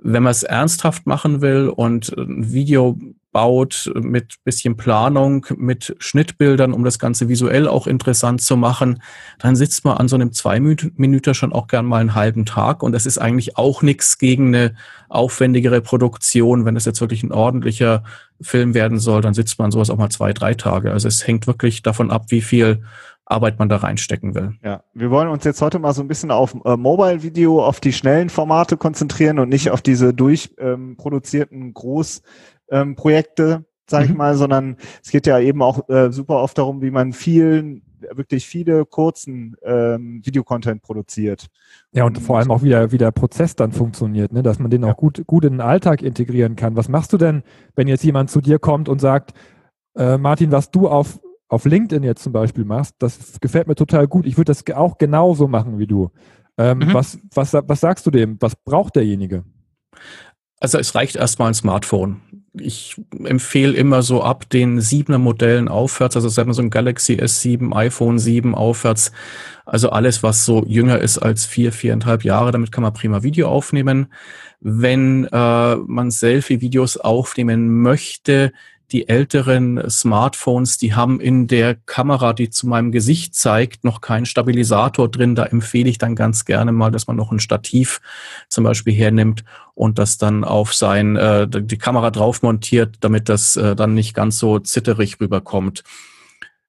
wenn 0.00 0.22
man 0.22 0.30
es 0.30 0.42
ernsthaft 0.42 1.06
machen 1.06 1.40
will 1.40 1.68
und 1.68 2.16
ein 2.16 2.52
Video 2.52 2.98
baut 3.30 3.92
mit 3.94 4.36
bisschen 4.44 4.76
Planung, 4.76 5.46
mit 5.56 5.94
Schnittbildern, 5.98 6.72
um 6.72 6.82
das 6.82 6.98
Ganze 6.98 7.28
visuell 7.28 7.68
auch 7.68 7.86
interessant 7.86 8.40
zu 8.40 8.56
machen, 8.56 9.02
dann 9.38 9.54
sitzt 9.54 9.84
man 9.84 9.98
an 9.98 10.08
so 10.08 10.16
einem 10.16 10.32
zwei 10.32 10.60
Minuten 10.60 11.34
schon 11.34 11.52
auch 11.52 11.66
gern 11.66 11.84
mal 11.84 12.00
einen 12.00 12.14
halben 12.14 12.46
Tag 12.46 12.82
und 12.82 12.92
das 12.92 13.06
ist 13.06 13.18
eigentlich 13.18 13.56
auch 13.56 13.82
nichts 13.82 14.18
gegen 14.18 14.54
eine 14.54 14.74
aufwendigere 15.08 15.82
Produktion. 15.82 16.64
Wenn 16.64 16.76
es 16.76 16.84
jetzt 16.84 17.00
wirklich 17.00 17.22
ein 17.22 17.32
ordentlicher 17.32 18.02
Film 18.40 18.74
werden 18.74 18.98
soll, 18.98 19.20
dann 19.20 19.34
sitzt 19.34 19.58
man 19.58 19.70
sowas 19.70 19.90
auch 19.90 19.98
mal 19.98 20.10
zwei, 20.10 20.32
drei 20.32 20.54
Tage. 20.54 20.92
Also 20.92 21.08
es 21.08 21.26
hängt 21.26 21.46
wirklich 21.46 21.82
davon 21.82 22.10
ab, 22.10 22.26
wie 22.28 22.40
viel 22.40 22.82
Arbeit 23.30 23.58
man 23.58 23.68
da 23.68 23.76
reinstecken 23.76 24.34
will. 24.34 24.54
Ja, 24.62 24.82
wir 24.94 25.10
wollen 25.10 25.28
uns 25.28 25.44
jetzt 25.44 25.60
heute 25.60 25.78
mal 25.78 25.92
so 25.92 26.02
ein 26.02 26.08
bisschen 26.08 26.30
auf 26.30 26.54
äh, 26.64 26.76
Mobile-Video, 26.76 27.64
auf 27.64 27.80
die 27.80 27.92
schnellen 27.92 28.30
Formate 28.30 28.76
konzentrieren 28.76 29.38
und 29.38 29.48
nicht 29.48 29.70
auf 29.70 29.82
diese 29.82 30.14
durchproduzierten 30.14 31.62
ähm, 31.62 31.74
Großprojekte, 31.74 33.42
ähm, 33.42 33.64
sage 33.88 34.04
mhm. 34.06 34.10
ich 34.10 34.16
mal, 34.16 34.36
sondern 34.36 34.76
es 35.02 35.10
geht 35.10 35.26
ja 35.26 35.38
eben 35.38 35.62
auch 35.62 35.88
äh, 35.88 36.10
super 36.10 36.42
oft 36.42 36.58
darum, 36.58 36.80
wie 36.82 36.90
man 36.90 37.12
vielen 37.12 37.82
wirklich 38.14 38.46
viele 38.46 38.86
kurzen 38.86 39.56
ähm, 39.62 40.20
Videocontent 40.24 40.82
produziert. 40.82 41.48
Ja, 41.92 42.04
und, 42.04 42.16
und 42.16 42.22
vor 42.22 42.38
allem 42.38 42.50
auch 42.50 42.62
wie 42.62 42.68
der, 42.68 42.92
wie 42.92 42.98
der 42.98 43.10
Prozess 43.10 43.56
dann 43.56 43.72
funktioniert, 43.72 44.32
ne? 44.32 44.42
dass 44.42 44.58
man 44.58 44.70
den 44.70 44.82
ja. 44.82 44.92
auch 44.92 44.96
gut, 44.96 45.24
gut 45.26 45.44
in 45.44 45.54
den 45.54 45.60
Alltag 45.60 46.02
integrieren 46.02 46.56
kann. 46.56 46.76
Was 46.76 46.88
machst 46.88 47.12
du 47.12 47.18
denn, 47.18 47.42
wenn 47.74 47.88
jetzt 47.88 48.04
jemand 48.04 48.30
zu 48.30 48.40
dir 48.40 48.58
kommt 48.58 48.88
und 48.88 49.00
sagt, 49.00 49.34
äh, 49.96 50.16
Martin, 50.16 50.52
was 50.52 50.70
du 50.70 50.88
auf 50.88 51.20
auf 51.48 51.64
LinkedIn 51.64 52.02
jetzt 52.02 52.22
zum 52.22 52.32
Beispiel 52.32 52.64
machst, 52.64 52.94
das 52.98 53.40
gefällt 53.40 53.66
mir 53.66 53.74
total 53.74 54.06
gut. 54.06 54.26
Ich 54.26 54.36
würde 54.36 54.52
das 54.52 54.64
auch 54.74 54.98
genauso 54.98 55.48
machen 55.48 55.78
wie 55.78 55.86
du. 55.86 56.10
Ähm, 56.58 56.78
mhm. 56.78 56.94
was, 56.94 57.18
was, 57.34 57.54
was 57.54 57.80
sagst 57.80 58.06
du 58.06 58.10
dem? 58.10 58.36
Was 58.40 58.54
braucht 58.56 58.96
derjenige? 58.96 59.44
Also 60.60 60.78
es 60.78 60.94
reicht 60.94 61.16
erstmal 61.16 61.48
ein 61.48 61.54
Smartphone. 61.54 62.20
Ich 62.60 63.00
empfehle 63.24 63.74
immer 63.74 64.02
so 64.02 64.22
ab 64.22 64.50
den 64.50 64.80
7er 64.80 65.18
Modellen 65.18 65.68
aufwärts, 65.68 66.16
also 66.16 66.28
sagen 66.28 66.48
wir 66.48 66.54
so 66.54 66.62
ein 66.62 66.70
Galaxy 66.70 67.14
S7, 67.14 67.72
iPhone 67.76 68.18
7 68.18 68.56
aufwärts, 68.56 69.12
also 69.64 69.90
alles, 69.90 70.24
was 70.24 70.44
so 70.44 70.64
jünger 70.66 70.98
ist 70.98 71.18
als 71.18 71.46
vier, 71.46 71.70
viereinhalb 71.70 72.24
Jahre, 72.24 72.50
damit 72.50 72.72
kann 72.72 72.82
man 72.82 72.92
prima 72.92 73.22
Video 73.22 73.48
aufnehmen. 73.48 74.12
Wenn 74.60 75.26
äh, 75.26 75.76
man 75.76 76.10
Selfie-Videos 76.10 76.96
aufnehmen 76.96 77.80
möchte, 77.82 78.52
die 78.92 79.08
älteren 79.08 79.82
Smartphones, 79.90 80.78
die 80.78 80.94
haben 80.94 81.20
in 81.20 81.46
der 81.46 81.74
Kamera, 81.74 82.32
die 82.32 82.48
zu 82.48 82.66
meinem 82.66 82.90
Gesicht 82.90 83.34
zeigt, 83.34 83.84
noch 83.84 84.00
keinen 84.00 84.24
Stabilisator 84.24 85.10
drin. 85.10 85.34
Da 85.34 85.44
empfehle 85.44 85.90
ich 85.90 85.98
dann 85.98 86.16
ganz 86.16 86.46
gerne 86.46 86.72
mal, 86.72 86.90
dass 86.90 87.06
man 87.06 87.16
noch 87.16 87.30
ein 87.30 87.40
Stativ 87.40 88.00
zum 88.48 88.64
Beispiel 88.64 88.94
hernimmt 88.94 89.44
und 89.74 89.98
das 89.98 90.16
dann 90.16 90.42
auf 90.42 90.74
sein, 90.74 91.16
äh, 91.16 91.46
die 91.48 91.78
Kamera 91.78 92.10
drauf 92.10 92.42
montiert, 92.42 92.96
damit 93.00 93.28
das 93.28 93.56
äh, 93.56 93.76
dann 93.76 93.94
nicht 93.94 94.14
ganz 94.14 94.38
so 94.38 94.58
zitterig 94.58 95.20
rüberkommt. 95.20 95.84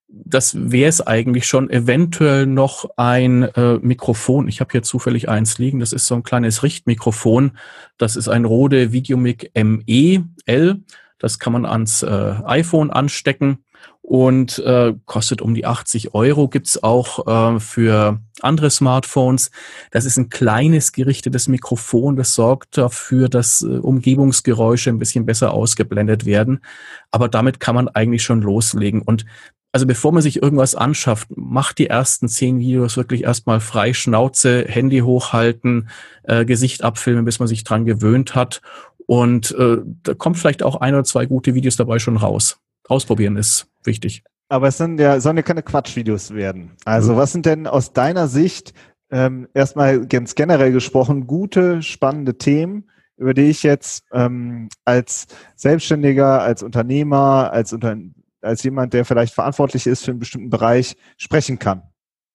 Das 0.10 0.58
wäre 0.72 0.90
es 0.90 1.06
eigentlich 1.06 1.46
schon. 1.46 1.70
Eventuell 1.70 2.48
noch 2.48 2.90
ein 2.98 3.44
äh, 3.44 3.78
Mikrofon. 3.78 4.48
Ich 4.48 4.60
habe 4.60 4.72
hier 4.72 4.82
zufällig 4.82 5.30
eins 5.30 5.60
liegen. 5.60 5.80
Das 5.80 5.94
ist 5.94 6.08
so 6.08 6.16
ein 6.16 6.24
kleines 6.24 6.64
Richtmikrofon. 6.64 7.52
Das 7.98 8.16
ist 8.16 8.28
ein 8.28 8.46
Rode 8.46 8.92
Videomic 8.92 9.52
ME 9.56 10.26
L. 10.46 10.82
Das 11.20 11.38
kann 11.38 11.54
man 11.54 11.66
ans 11.66 12.02
äh, 12.02 12.36
iPhone 12.46 12.90
anstecken 12.90 13.60
und 14.02 14.58
äh, 14.60 14.96
kostet 15.06 15.42
um 15.42 15.54
die 15.54 15.66
80 15.66 16.16
Euro. 16.16 16.48
Gibt's 16.48 16.82
auch 16.82 17.28
äh, 17.28 17.60
für 17.60 18.20
andere 18.42 18.72
Smartphones. 18.72 19.52
Das 19.92 20.06
ist 20.06 20.18
ein 20.18 20.30
kleines 20.30 20.94
gerichtetes 20.94 21.48
Mikrofon, 21.48 22.16
das 22.16 22.34
sorgt 22.34 22.78
dafür, 22.78 23.30
dass 23.30 23.62
äh, 23.62 23.68
Umgebungsgeräusche 23.68 24.90
ein 24.90 25.00
bisschen 25.00 25.26
besser 25.26 25.54
ausgeblendet 25.54 26.26
werden. 26.26 26.62
Aber 27.12 27.28
damit 27.28 27.60
kann 27.60 27.76
man 27.76 27.88
eigentlich 27.88 28.24
schon 28.24 28.42
loslegen. 28.42 29.02
Und 29.02 29.26
also 29.72 29.86
bevor 29.86 30.12
man 30.12 30.24
sich 30.24 30.42
irgendwas 30.42 30.74
anschafft, 30.74 31.28
macht 31.36 31.78
die 31.78 31.88
ersten 31.88 32.28
zehn 32.28 32.60
Videos 32.60 32.98
wirklich 32.98 33.24
erstmal 33.24 33.60
frei 33.60 33.94
Schnauze, 33.94 34.66
Handy 34.68 35.00
hochhalten, 35.02 35.90
äh, 36.24 36.46
Gesicht 36.46 36.84
abfilmen, 36.84 37.26
bis 37.26 37.38
man 37.38 37.48
sich 37.48 37.64
dran 37.64 37.86
gewöhnt 37.86 38.34
hat. 38.34 38.62
Und 39.10 39.56
äh, 39.58 39.78
da 40.04 40.14
kommt 40.14 40.38
vielleicht 40.38 40.62
auch 40.62 40.76
ein 40.76 40.94
oder 40.94 41.04
zwei 41.04 41.26
gute 41.26 41.56
Videos 41.56 41.76
dabei 41.76 41.98
schon 41.98 42.16
raus. 42.16 42.60
Ausprobieren 42.88 43.38
ist 43.38 43.68
wichtig. 43.84 44.24
Aber 44.50 44.68
es 44.68 44.78
sind 44.78 45.00
ja, 45.00 45.20
sollen 45.20 45.38
ja 45.38 45.42
keine 45.42 45.64
Quatschvideos 45.64 46.36
werden. 46.36 46.74
Also 46.86 47.14
mhm. 47.14 47.18
was 47.18 47.32
sind 47.32 47.48
denn 47.48 47.66
aus 47.66 47.92
deiner 47.92 48.28
Sicht 48.28 48.76
ähm, 49.10 49.48
erstmal 49.56 50.06
ganz 50.06 50.36
generell 50.36 50.72
gesprochen 50.72 51.26
gute, 51.26 51.82
spannende 51.82 52.38
Themen, 52.38 52.92
über 53.18 53.34
die 53.34 53.50
ich 53.50 53.64
jetzt 53.64 54.04
ähm, 54.14 54.70
als 54.86 55.26
Selbstständiger, 55.56 56.44
als 56.44 56.62
Unternehmer, 56.62 57.50
als, 57.52 57.74
Unter 57.74 57.98
als 58.42 58.62
jemand, 58.62 58.94
der 58.94 59.06
vielleicht 59.06 59.34
verantwortlich 59.34 59.88
ist 59.88 60.06
für 60.06 60.12
einen 60.12 60.20
bestimmten 60.20 60.52
Bereich, 60.52 60.98
sprechen 61.18 61.58
kann? 61.58 61.82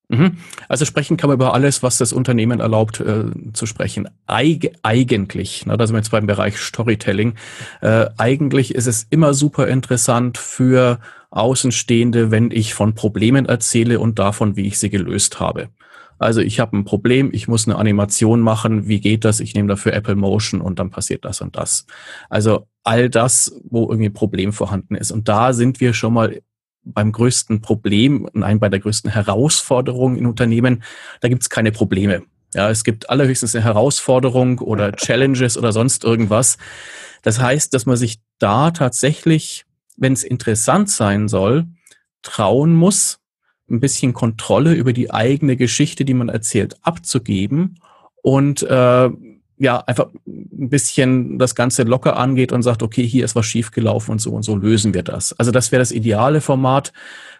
Mhm. 0.08 0.36
Also 0.68 0.84
sprechen 0.84 1.16
kann 1.16 1.28
man 1.28 1.36
über 1.36 1.54
alles, 1.54 1.82
was 1.82 1.98
das 1.98 2.12
Unternehmen 2.12 2.60
erlaubt 2.60 3.00
äh, 3.00 3.24
zu 3.52 3.66
sprechen. 3.66 4.08
Eig 4.26 4.72
eigentlich, 4.82 5.64
na, 5.66 5.76
da 5.76 5.86
sind 5.86 5.94
wir 5.94 6.00
jetzt 6.00 6.10
beim 6.10 6.26
Bereich 6.26 6.58
Storytelling, 6.58 7.34
äh, 7.80 8.06
eigentlich 8.18 8.74
ist 8.74 8.86
es 8.86 9.06
immer 9.08 9.32
super 9.32 9.66
interessant 9.68 10.36
für 10.36 10.98
Außenstehende, 11.30 12.30
wenn 12.30 12.50
ich 12.50 12.74
von 12.74 12.94
Problemen 12.94 13.46
erzähle 13.46 13.98
und 13.98 14.18
davon, 14.18 14.56
wie 14.56 14.66
ich 14.66 14.78
sie 14.78 14.90
gelöst 14.90 15.40
habe. 15.40 15.68
Also 16.18 16.40
ich 16.40 16.60
habe 16.60 16.76
ein 16.76 16.84
Problem, 16.84 17.30
ich 17.32 17.48
muss 17.48 17.66
eine 17.66 17.76
Animation 17.76 18.40
machen, 18.40 18.86
wie 18.86 19.00
geht 19.00 19.24
das? 19.24 19.40
Ich 19.40 19.54
nehme 19.54 19.68
dafür 19.68 19.94
Apple 19.94 20.14
Motion 20.14 20.60
und 20.60 20.78
dann 20.78 20.90
passiert 20.90 21.24
das 21.24 21.40
und 21.40 21.56
das. 21.56 21.86
Also 22.30 22.68
all 22.84 23.10
das, 23.10 23.60
wo 23.68 23.90
irgendwie 23.90 24.10
ein 24.10 24.14
Problem 24.14 24.52
vorhanden 24.52 24.94
ist. 24.94 25.10
Und 25.10 25.28
da 25.28 25.52
sind 25.52 25.80
wir 25.80 25.92
schon 25.92 26.14
mal 26.14 26.40
beim 26.84 27.12
größten 27.12 27.60
Problem, 27.60 28.28
nein, 28.32 28.60
bei 28.60 28.68
der 28.68 28.80
größten 28.80 29.10
Herausforderung 29.10 30.16
in 30.16 30.26
Unternehmen, 30.26 30.82
da 31.20 31.28
gibt 31.28 31.42
es 31.42 31.50
keine 31.50 31.72
Probleme. 31.72 32.22
Ja, 32.54 32.70
es 32.70 32.84
gibt 32.84 33.10
allerhöchstens 33.10 33.54
eine 33.54 33.64
Herausforderung 33.64 34.60
oder 34.60 34.92
Challenges 34.96 35.58
oder 35.58 35.72
sonst 35.72 36.04
irgendwas. 36.04 36.56
Das 37.22 37.40
heißt, 37.40 37.74
dass 37.74 37.86
man 37.86 37.96
sich 37.96 38.20
da 38.38 38.70
tatsächlich, 38.70 39.64
wenn 39.96 40.12
es 40.12 40.24
interessant 40.24 40.90
sein 40.90 41.28
soll, 41.28 41.66
trauen 42.22 42.74
muss, 42.74 43.18
ein 43.70 43.80
bisschen 43.80 44.12
Kontrolle 44.12 44.74
über 44.74 44.92
die 44.92 45.10
eigene 45.10 45.56
Geschichte, 45.56 46.04
die 46.04 46.14
man 46.14 46.28
erzählt, 46.28 46.76
abzugeben 46.82 47.80
und 48.22 48.62
äh, 48.62 49.10
ja, 49.58 49.78
einfach 49.78 50.06
ein 50.26 50.68
bisschen 50.68 51.38
das 51.38 51.54
Ganze 51.54 51.84
locker 51.84 52.16
angeht 52.16 52.52
und 52.52 52.62
sagt, 52.62 52.82
okay, 52.82 53.06
hier 53.06 53.24
ist 53.24 53.36
was 53.36 53.46
schiefgelaufen 53.46 54.12
und 54.12 54.20
so 54.20 54.32
und 54.32 54.42
so 54.42 54.56
lösen 54.56 54.94
wir 54.94 55.02
das. 55.02 55.32
Also 55.38 55.52
das 55.52 55.70
wäre 55.72 55.80
das 55.80 55.92
ideale 55.92 56.40
Format. 56.40 56.92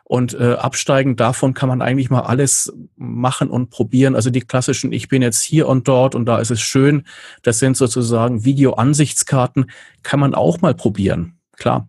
Und 0.07 0.35
äh, 0.35 0.53
absteigend 0.53 1.19
davon 1.19 1.55
kann 1.55 1.71
man 1.71 1.81
eigentlich 1.81 2.11
mal 2.11 2.21
alles 2.21 2.71
machen 2.97 3.49
und 3.49 3.71
probieren. 3.71 4.15
Also 4.15 4.29
die 4.29 4.43
klassischen, 4.43 4.93
ich 4.93 5.09
bin 5.09 5.23
jetzt 5.23 5.43
hier 5.43 5.67
und 5.67 5.89
dort 5.89 6.15
und 6.15 6.27
da 6.27 6.39
ist 6.39 6.51
es 6.51 6.61
schön. 6.61 7.05
Das 7.43 7.59
sind 7.59 7.75
sozusagen 7.75 8.45
Video-Ansichtskarten. 8.45 9.71
Kann 10.03 10.21
man 10.21 10.35
auch 10.35 10.61
mal 10.61 10.75
probieren. 10.75 11.39
Klar. 11.57 11.89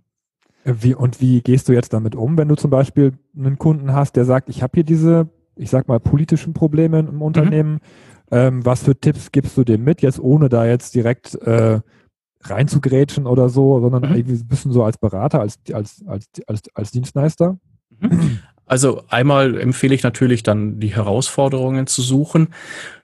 Wie, 0.64 0.96
und 0.96 1.20
wie 1.20 1.42
gehst 1.42 1.68
du 1.68 1.74
jetzt 1.74 1.92
damit 1.92 2.16
um, 2.16 2.38
wenn 2.38 2.48
du 2.48 2.56
zum 2.56 2.72
Beispiel 2.72 3.14
einen 3.38 3.60
Kunden 3.60 3.92
hast, 3.92 4.16
der 4.16 4.24
sagt, 4.24 4.50
ich 4.50 4.64
habe 4.64 4.72
hier 4.76 4.86
diese, 4.86 5.30
ich 5.58 5.70
sag 5.70 5.90
mal, 5.90 6.00
politischen 6.00 6.54
Probleme 6.54 7.00
im 7.00 7.22
Unternehmen. 7.22 7.74
Mhm 7.74 8.15
ähm, 8.32 8.66
was 8.66 8.84
für 8.84 9.00
Tipps 9.00 9.32
gibst 9.32 9.58
du 9.58 9.64
dem 9.64 9.84
mit, 9.84 10.02
jetzt 10.02 10.20
ohne 10.20 10.50
da 10.50 10.66
jetzt 10.66 10.96
direkt 10.96 11.36
äh, 11.36 11.80
reinzugrätschen 12.42 13.28
oder 13.28 13.50
so, 13.50 13.80
sondern 13.80 14.10
mhm. 14.10 14.16
irgendwie 14.16 14.36
ein 14.36 14.48
bisschen 14.48 14.72
so 14.72 14.84
als 14.84 14.98
Berater, 14.98 15.40
als, 15.40 15.60
als, 15.72 16.04
als, 16.08 16.28
als, 16.48 16.62
als 16.74 16.92
Dienstleister? 16.92 17.58
Mhm. 18.00 18.40
Also 18.66 19.04
einmal 19.10 19.60
empfehle 19.60 19.94
ich 19.94 20.04
natürlich 20.04 20.44
dann 20.44 20.80
die 20.80 20.96
Herausforderungen 20.96 21.88
zu 21.88 22.02
suchen. 22.02 22.50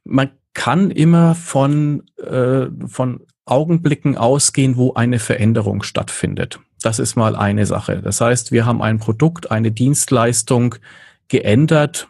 Man 0.03 0.31
kann 0.53 0.91
immer 0.91 1.35
von, 1.35 2.03
äh, 2.17 2.67
von 2.87 3.21
Augenblicken 3.45 4.17
ausgehen, 4.17 4.75
wo 4.75 4.93
eine 4.93 5.19
Veränderung 5.19 5.83
stattfindet. 5.83 6.59
Das 6.81 6.99
ist 6.99 7.15
mal 7.15 7.35
eine 7.35 7.65
Sache. 7.65 8.01
Das 8.01 8.21
heißt, 8.21 8.51
wir 8.51 8.65
haben 8.65 8.81
ein 8.81 8.97
Produkt, 8.97 9.51
eine 9.51 9.71
Dienstleistung 9.71 10.75
geändert, 11.31 12.09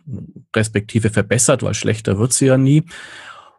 respektive 0.56 1.12
verbessert, 1.12 1.62
weil 1.64 1.76
schlechter 1.76 2.18
wird 2.18 2.34
sie 2.34 2.48
ja 2.48 2.58
nie. 2.58 2.84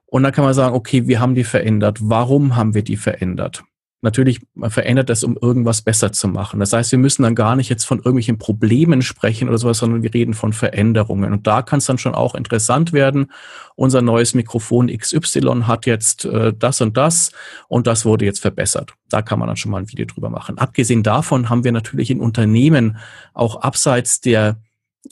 Und 0.07 0.25
dann 0.25 0.33
kann 0.33 0.45
man 0.45 0.55
sagen, 0.55 0.75
okay, 0.75 1.07
wir 1.07 1.21
haben 1.21 1.35
die 1.35 1.45
verändert. 1.45 1.99
Warum 2.03 2.57
haben 2.57 2.75
wir 2.75 2.83
die 2.83 2.97
verändert? 2.97 3.63
Natürlich, 4.05 4.41
man 4.55 4.73
verändert 4.73 5.09
das, 5.09 5.23
um 5.23 5.39
irgendwas 5.41 5.81
besser 5.81 6.11
zu 6.11 6.27
machen. 6.27 6.59
Das 6.59 6.73
heißt, 6.73 6.91
wir 6.91 6.99
müssen 6.99 7.23
dann 7.23 7.37
gar 7.37 7.55
nicht 7.55 7.69
jetzt 7.69 7.85
von 7.85 7.99
irgendwelchen 7.99 8.37
Problemen 8.37 9.01
sprechen 9.01 9.49
oder 9.49 9.59
sowas, 9.59 9.79
sondern 9.79 10.03
wir 10.03 10.13
reden 10.13 10.35
von 10.35 10.53
Veränderungen. 10.53 11.33
Und 11.33 11.47
da 11.47 11.63
kann 11.63 11.79
es 11.79 11.87
dann 11.87 11.99
schon 11.99 12.17
auch 12.17 12.35
interessant 12.35 12.93
werden. 12.93 13.31
Unser 13.77 14.03
neues 14.03 14.35
Mikrofon 14.35 14.89
XY 14.89 15.63
hat 15.69 15.87
jetzt 15.87 16.25
äh, 16.25 16.53
das 16.53 16.81
und 16.81 16.97
das 16.97 17.31
und 17.69 17.87
das 17.87 18.05
wurde 18.05 18.25
jetzt 18.25 18.41
verbessert. 18.41 18.95
Da 19.09 19.23
kann 19.23 19.39
man 19.39 19.47
dann 19.47 19.57
schon 19.57 19.71
mal 19.71 19.79
ein 19.79 19.89
Video 19.89 20.05
drüber 20.07 20.31
machen. 20.31 20.59
Abgesehen 20.59 21.05
davon 21.05 21.49
haben 21.49 21.63
wir 21.63 21.71
natürlich 21.71 22.11
in 22.11 22.21
Unternehmen 22.21 22.97
auch 23.35 23.61
abseits 23.61 24.21
der 24.21 24.57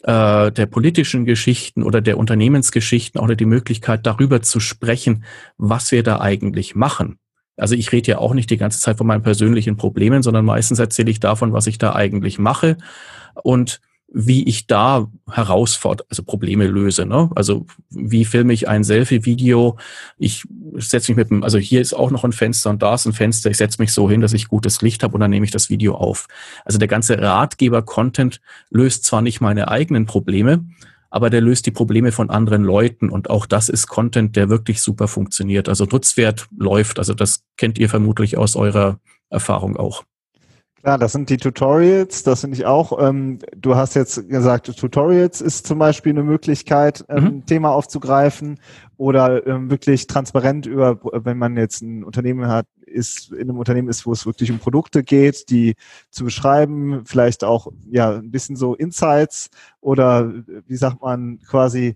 äh, 0.02 0.52
der 0.52 0.66
politischen 0.66 1.24
Geschichten 1.24 1.82
oder 1.82 2.00
der 2.00 2.18
Unternehmensgeschichten 2.18 3.20
auch 3.20 3.28
die 3.28 3.44
Möglichkeit, 3.44 4.06
darüber 4.06 4.42
zu 4.42 4.60
sprechen, 4.60 5.24
was 5.56 5.90
wir 5.92 6.02
da 6.02 6.20
eigentlich 6.20 6.74
machen. 6.74 7.18
Also 7.56 7.74
ich 7.74 7.92
rede 7.92 8.12
ja 8.12 8.18
auch 8.18 8.32
nicht 8.32 8.50
die 8.50 8.56
ganze 8.56 8.80
Zeit 8.80 8.98
von 8.98 9.06
meinen 9.06 9.22
persönlichen 9.22 9.76
Problemen, 9.76 10.22
sondern 10.22 10.44
meistens 10.44 10.78
erzähle 10.78 11.10
ich 11.10 11.20
davon, 11.20 11.52
was 11.52 11.66
ich 11.66 11.78
da 11.78 11.94
eigentlich 11.94 12.38
mache 12.38 12.78
und 13.42 13.80
wie 14.12 14.42
ich 14.44 14.66
da 14.66 15.08
herausfordere, 15.30 16.06
also 16.10 16.24
Probleme 16.24 16.66
löse. 16.66 17.06
Ne? 17.06 17.30
Also 17.36 17.66
wie 17.90 18.24
filme 18.24 18.52
ich 18.52 18.68
ein 18.68 18.82
Selfie-Video? 18.82 19.78
Ich 20.18 20.44
setze 20.74 21.12
mich 21.12 21.16
mit 21.16 21.30
dem, 21.30 21.44
also 21.44 21.58
hier 21.58 21.80
ist 21.80 21.94
auch 21.94 22.10
noch 22.10 22.24
ein 22.24 22.32
Fenster 22.32 22.70
und 22.70 22.82
da 22.82 22.94
ist 22.94 23.06
ein 23.06 23.12
Fenster. 23.12 23.50
Ich 23.50 23.56
setze 23.56 23.80
mich 23.80 23.92
so 23.92 24.10
hin, 24.10 24.20
dass 24.20 24.32
ich 24.32 24.48
gutes 24.48 24.82
Licht 24.82 25.04
habe 25.04 25.14
und 25.14 25.20
dann 25.20 25.30
nehme 25.30 25.44
ich 25.44 25.52
das 25.52 25.70
Video 25.70 25.94
auf. 25.94 26.26
Also 26.64 26.78
der 26.78 26.88
ganze 26.88 27.20
Ratgeber-Content 27.20 28.40
löst 28.70 29.04
zwar 29.04 29.22
nicht 29.22 29.40
meine 29.40 29.68
eigenen 29.68 30.06
Probleme, 30.06 30.64
aber 31.10 31.30
der 31.30 31.40
löst 31.40 31.66
die 31.66 31.72
Probleme 31.72 32.10
von 32.10 32.30
anderen 32.30 32.64
Leuten 32.64 33.10
und 33.10 33.30
auch 33.30 33.46
das 33.46 33.68
ist 33.68 33.86
Content, 33.86 34.34
der 34.34 34.48
wirklich 34.48 34.82
super 34.82 35.06
funktioniert. 35.06 35.68
Also 35.68 35.84
Nutzwert 35.84 36.48
läuft, 36.56 36.98
also 36.98 37.14
das 37.14 37.44
kennt 37.56 37.78
ihr 37.78 37.88
vermutlich 37.88 38.36
aus 38.36 38.56
eurer 38.56 38.98
Erfahrung 39.28 39.76
auch. 39.76 40.04
Klar, 40.82 40.96
das 40.96 41.12
sind 41.12 41.28
die 41.28 41.36
Tutorials, 41.36 42.22
das 42.22 42.40
finde 42.40 42.56
ich 42.56 42.64
auch. 42.64 42.98
Ähm, 43.06 43.38
du 43.54 43.76
hast 43.76 43.94
jetzt 43.94 44.28
gesagt, 44.30 44.74
Tutorials 44.74 45.42
ist 45.42 45.66
zum 45.66 45.78
Beispiel 45.78 46.12
eine 46.12 46.22
Möglichkeit, 46.22 47.04
ähm, 47.10 47.24
mhm. 47.24 47.46
Thema 47.46 47.70
aufzugreifen 47.70 48.58
oder 48.96 49.46
ähm, 49.46 49.70
wirklich 49.70 50.06
transparent 50.06 50.64
über, 50.64 50.98
wenn 51.02 51.36
man 51.36 51.58
jetzt 51.58 51.82
ein 51.82 52.02
Unternehmen 52.02 52.48
hat, 52.48 52.66
ist 52.86 53.30
in 53.30 53.42
einem 53.42 53.58
Unternehmen 53.58 53.88
ist, 53.88 54.06
wo 54.06 54.12
es 54.12 54.24
wirklich 54.24 54.50
um 54.50 54.58
Produkte 54.58 55.02
geht, 55.02 55.50
die 55.50 55.74
zu 56.10 56.24
beschreiben, 56.24 57.02
vielleicht 57.04 57.44
auch 57.44 57.68
ja 57.90 58.16
ein 58.16 58.30
bisschen 58.30 58.56
so 58.56 58.74
Insights 58.74 59.50
oder 59.80 60.32
wie 60.66 60.76
sagt 60.76 61.02
man 61.02 61.40
quasi 61.40 61.94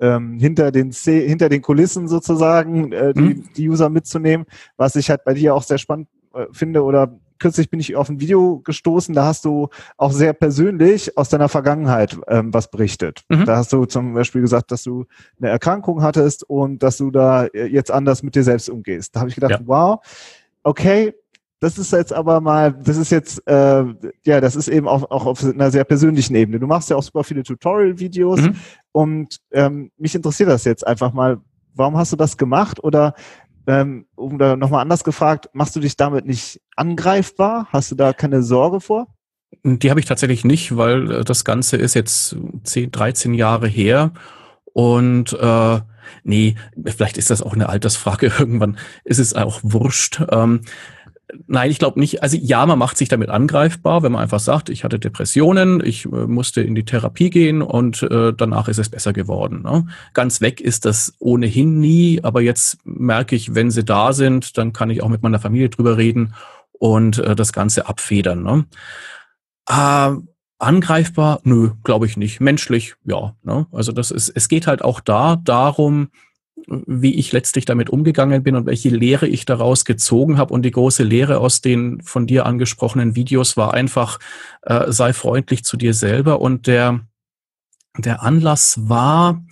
ähm, 0.00 0.40
hinter 0.40 0.72
den 0.72 0.90
hinter 0.90 1.48
den 1.48 1.62
Kulissen 1.62 2.08
sozusagen 2.08 2.90
äh, 2.90 3.14
die, 3.14 3.20
mhm. 3.20 3.48
die 3.56 3.68
User 3.68 3.90
mitzunehmen, 3.90 4.44
was 4.76 4.96
ich 4.96 5.08
halt 5.08 5.24
bei 5.24 5.34
dir 5.34 5.54
auch 5.54 5.62
sehr 5.62 5.78
spannend 5.78 6.08
äh, 6.34 6.46
finde 6.52 6.82
oder 6.82 7.16
kürzlich 7.44 7.68
bin 7.68 7.78
ich 7.78 7.94
auf 7.94 8.08
ein 8.08 8.20
Video 8.20 8.60
gestoßen, 8.60 9.14
da 9.14 9.26
hast 9.26 9.44
du 9.44 9.68
auch 9.98 10.12
sehr 10.12 10.32
persönlich 10.32 11.18
aus 11.18 11.28
deiner 11.28 11.50
Vergangenheit 11.50 12.16
ähm, 12.26 12.54
was 12.54 12.70
berichtet. 12.70 13.22
Mhm. 13.28 13.44
Da 13.44 13.58
hast 13.58 13.70
du 13.70 13.84
zum 13.84 14.14
Beispiel 14.14 14.40
gesagt, 14.40 14.70
dass 14.70 14.82
du 14.82 15.04
eine 15.38 15.50
Erkrankung 15.50 16.00
hattest 16.00 16.48
und 16.48 16.82
dass 16.82 16.96
du 16.96 17.10
da 17.10 17.44
äh, 17.44 17.66
jetzt 17.66 17.90
anders 17.90 18.22
mit 18.22 18.34
dir 18.34 18.44
selbst 18.44 18.70
umgehst. 18.70 19.14
Da 19.14 19.20
habe 19.20 19.28
ich 19.28 19.34
gedacht, 19.34 19.60
ja. 19.60 19.60
wow, 19.66 20.00
okay, 20.62 21.12
das 21.60 21.76
ist 21.76 21.92
jetzt 21.92 22.14
aber 22.14 22.40
mal, 22.40 22.72
das 22.72 22.96
ist 22.96 23.10
jetzt, 23.10 23.46
äh, 23.46 23.84
ja, 24.24 24.40
das 24.40 24.56
ist 24.56 24.68
eben 24.68 24.88
auch, 24.88 25.10
auch 25.10 25.26
auf 25.26 25.44
einer 25.44 25.70
sehr 25.70 25.84
persönlichen 25.84 26.34
Ebene. 26.34 26.58
Du 26.58 26.66
machst 26.66 26.88
ja 26.88 26.96
auch 26.96 27.02
super 27.02 27.24
viele 27.24 27.42
Tutorial-Videos 27.42 28.40
mhm. 28.40 28.56
und 28.92 29.38
ähm, 29.52 29.90
mich 29.98 30.14
interessiert 30.14 30.48
das 30.48 30.64
jetzt 30.64 30.86
einfach 30.86 31.12
mal, 31.12 31.42
warum 31.74 31.98
hast 31.98 32.10
du 32.10 32.16
das 32.16 32.38
gemacht 32.38 32.82
oder 32.82 33.12
ähm, 33.66 34.06
um 34.14 34.38
da 34.38 34.56
nochmal 34.56 34.82
anders 34.82 35.04
gefragt, 35.04 35.48
machst 35.52 35.74
du 35.76 35.80
dich 35.80 35.96
damit 35.96 36.26
nicht 36.26 36.60
angreifbar? 36.76 37.68
Hast 37.70 37.90
du 37.90 37.94
da 37.94 38.12
keine 38.12 38.42
Sorge 38.42 38.80
vor? 38.80 39.08
Die 39.62 39.90
habe 39.90 40.00
ich 40.00 40.06
tatsächlich 40.06 40.44
nicht, 40.44 40.76
weil 40.76 41.10
äh, 41.10 41.24
das 41.24 41.44
Ganze 41.44 41.76
ist 41.76 41.94
jetzt 41.94 42.36
10, 42.64 42.90
13 42.90 43.34
Jahre 43.34 43.68
her 43.68 44.12
und 44.72 45.32
äh, 45.32 45.80
nee, 46.24 46.56
vielleicht 46.84 47.16
ist 47.16 47.30
das 47.30 47.42
auch 47.42 47.54
eine 47.54 47.68
Altersfrage. 47.68 48.26
Irgendwann 48.38 48.78
ist 49.04 49.18
es 49.18 49.34
auch 49.34 49.60
wurscht. 49.62 50.20
Ähm, 50.30 50.62
Nein, 51.46 51.70
ich 51.70 51.78
glaube 51.78 51.98
nicht. 51.98 52.22
Also 52.22 52.36
ja, 52.36 52.64
man 52.66 52.78
macht 52.78 52.96
sich 52.96 53.08
damit 53.08 53.28
angreifbar, 53.28 54.02
wenn 54.02 54.12
man 54.12 54.22
einfach 54.22 54.40
sagt, 54.40 54.68
ich 54.68 54.84
hatte 54.84 54.98
Depressionen, 54.98 55.82
ich 55.84 56.04
äh, 56.06 56.08
musste 56.08 56.62
in 56.62 56.74
die 56.74 56.84
Therapie 56.84 57.30
gehen 57.30 57.62
und 57.62 58.02
äh, 58.02 58.32
danach 58.32 58.68
ist 58.68 58.78
es 58.78 58.88
besser 58.88 59.12
geworden. 59.12 59.62
Ne? 59.62 59.86
Ganz 60.12 60.40
weg 60.40 60.60
ist 60.60 60.84
das 60.84 61.14
ohnehin 61.18 61.80
nie, 61.80 62.20
aber 62.22 62.40
jetzt 62.40 62.78
merke 62.84 63.36
ich, 63.36 63.54
wenn 63.54 63.70
sie 63.70 63.84
da 63.84 64.12
sind, 64.12 64.56
dann 64.58 64.72
kann 64.72 64.90
ich 64.90 65.02
auch 65.02 65.08
mit 65.08 65.22
meiner 65.22 65.40
Familie 65.40 65.70
drüber 65.70 65.96
reden 65.96 66.34
und 66.72 67.18
äh, 67.18 67.34
das 67.34 67.52
Ganze 67.52 67.88
abfedern. 67.88 68.42
Ne? 68.42 68.64
Äh, 69.68 70.16
angreifbar? 70.58 71.40
Nö, 71.44 71.70
glaube 71.82 72.06
ich 72.06 72.16
nicht. 72.16 72.40
Menschlich, 72.40 72.94
ja. 73.04 73.34
Ne? 73.42 73.66
Also 73.72 73.92
das 73.92 74.10
ist, 74.10 74.28
es 74.30 74.48
geht 74.48 74.66
halt 74.66 74.82
auch 74.82 75.00
da 75.00 75.36
darum, 75.36 76.08
wie 76.68 77.14
ich 77.14 77.32
letztlich 77.32 77.64
damit 77.64 77.90
umgegangen 77.90 78.42
bin 78.42 78.56
und 78.56 78.66
welche 78.66 78.90
Lehre 78.90 79.26
ich 79.26 79.44
daraus 79.44 79.84
gezogen 79.84 80.38
habe. 80.38 80.52
Und 80.52 80.62
die 80.62 80.70
große 80.70 81.02
Lehre 81.02 81.38
aus 81.38 81.60
den 81.60 82.00
von 82.02 82.26
dir 82.26 82.46
angesprochenen 82.46 83.14
Videos 83.16 83.56
war 83.56 83.74
einfach, 83.74 84.18
äh, 84.62 84.90
sei 84.92 85.12
freundlich 85.12 85.64
zu 85.64 85.76
dir 85.76 85.94
selber. 85.94 86.40
Und 86.40 86.66
der, 86.66 87.00
der 87.98 88.22
Anlass 88.22 88.88
war, 88.88 89.42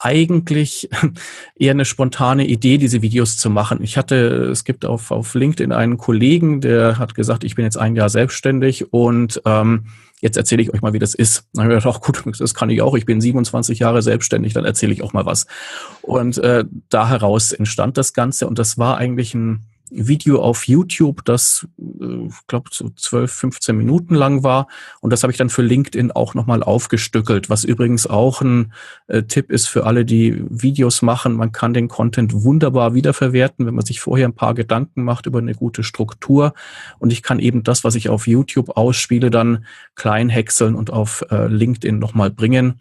eigentlich 0.00 0.88
eher 1.54 1.72
eine 1.72 1.84
spontane 1.84 2.46
Idee, 2.46 2.78
diese 2.78 3.02
Videos 3.02 3.36
zu 3.36 3.50
machen. 3.50 3.82
Ich 3.82 3.96
hatte, 3.96 4.16
es 4.50 4.64
gibt 4.64 4.84
auf, 4.84 5.10
auf 5.10 5.34
LinkedIn 5.34 5.72
einen 5.72 5.98
Kollegen, 5.98 6.60
der 6.60 6.98
hat 6.98 7.14
gesagt, 7.14 7.44
ich 7.44 7.54
bin 7.54 7.64
jetzt 7.64 7.76
ein 7.76 7.94
Jahr 7.94 8.08
selbstständig 8.08 8.92
und 8.92 9.40
ähm, 9.44 9.84
jetzt 10.20 10.36
erzähle 10.36 10.62
ich 10.62 10.72
euch 10.72 10.82
mal, 10.82 10.92
wie 10.92 10.98
das 10.98 11.14
ist. 11.14 11.44
Dann 11.54 11.64
habe 11.64 11.74
ich 11.74 11.82
gedacht, 11.82 11.96
ach 11.96 12.06
gut, 12.06 12.40
das 12.40 12.54
kann 12.54 12.70
ich 12.70 12.82
auch. 12.82 12.94
Ich 12.94 13.06
bin 13.06 13.20
27 13.20 13.78
Jahre 13.78 14.02
selbstständig, 14.02 14.52
dann 14.52 14.64
erzähle 14.64 14.92
ich 14.92 15.02
auch 15.02 15.12
mal 15.12 15.26
was. 15.26 15.46
Und 16.02 16.38
äh, 16.38 16.64
da 16.88 17.08
heraus 17.08 17.52
entstand 17.52 17.96
das 17.96 18.12
Ganze 18.12 18.46
und 18.46 18.58
das 18.58 18.78
war 18.78 18.96
eigentlich 18.98 19.34
ein 19.34 19.66
Video 19.90 20.40
auf 20.40 20.66
YouTube, 20.68 21.24
das, 21.24 21.66
äh, 21.78 22.26
ich 22.26 22.46
glaube, 22.46 22.70
so 22.72 22.90
12, 22.90 23.32
15 23.32 23.76
Minuten 23.76 24.14
lang 24.14 24.42
war. 24.42 24.68
Und 25.00 25.12
das 25.12 25.22
habe 25.22 25.32
ich 25.32 25.38
dann 25.38 25.50
für 25.50 25.62
LinkedIn 25.62 26.12
auch 26.12 26.34
nochmal 26.34 26.62
aufgestückelt, 26.62 27.50
was 27.50 27.64
übrigens 27.64 28.06
auch 28.06 28.40
ein 28.40 28.72
äh, 29.08 29.22
Tipp 29.24 29.50
ist 29.50 29.66
für 29.66 29.84
alle, 29.84 30.04
die 30.04 30.42
Videos 30.48 31.02
machen. 31.02 31.34
Man 31.34 31.52
kann 31.52 31.74
den 31.74 31.88
Content 31.88 32.32
wunderbar 32.32 32.94
wiederverwerten, 32.94 33.66
wenn 33.66 33.74
man 33.74 33.84
sich 33.84 34.00
vorher 34.00 34.28
ein 34.28 34.34
paar 34.34 34.54
Gedanken 34.54 35.02
macht 35.02 35.26
über 35.26 35.40
eine 35.40 35.54
gute 35.54 35.82
Struktur. 35.82 36.54
Und 36.98 37.12
ich 37.12 37.22
kann 37.22 37.38
eben 37.38 37.62
das, 37.62 37.84
was 37.84 37.94
ich 37.94 38.08
auf 38.08 38.26
YouTube 38.26 38.76
ausspiele, 38.76 39.30
dann 39.30 39.64
klein 39.94 40.28
häckseln 40.28 40.74
und 40.74 40.90
auf 40.92 41.24
äh, 41.30 41.46
LinkedIn 41.46 41.98
nochmal 41.98 42.30
bringen. 42.30 42.80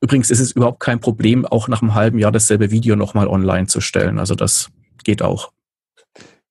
Übrigens 0.00 0.30
ist 0.30 0.40
es 0.40 0.52
überhaupt 0.52 0.80
kein 0.80 1.00
Problem, 1.00 1.46
auch 1.46 1.68
nach 1.68 1.82
einem 1.82 1.94
halben 1.94 2.18
Jahr 2.18 2.32
dasselbe 2.32 2.70
Video 2.70 2.96
nochmal 2.96 3.28
online 3.28 3.66
zu 3.66 3.80
stellen. 3.80 4.18
Also 4.18 4.34
das 4.34 4.70
geht 5.04 5.22
auch. 5.22 5.55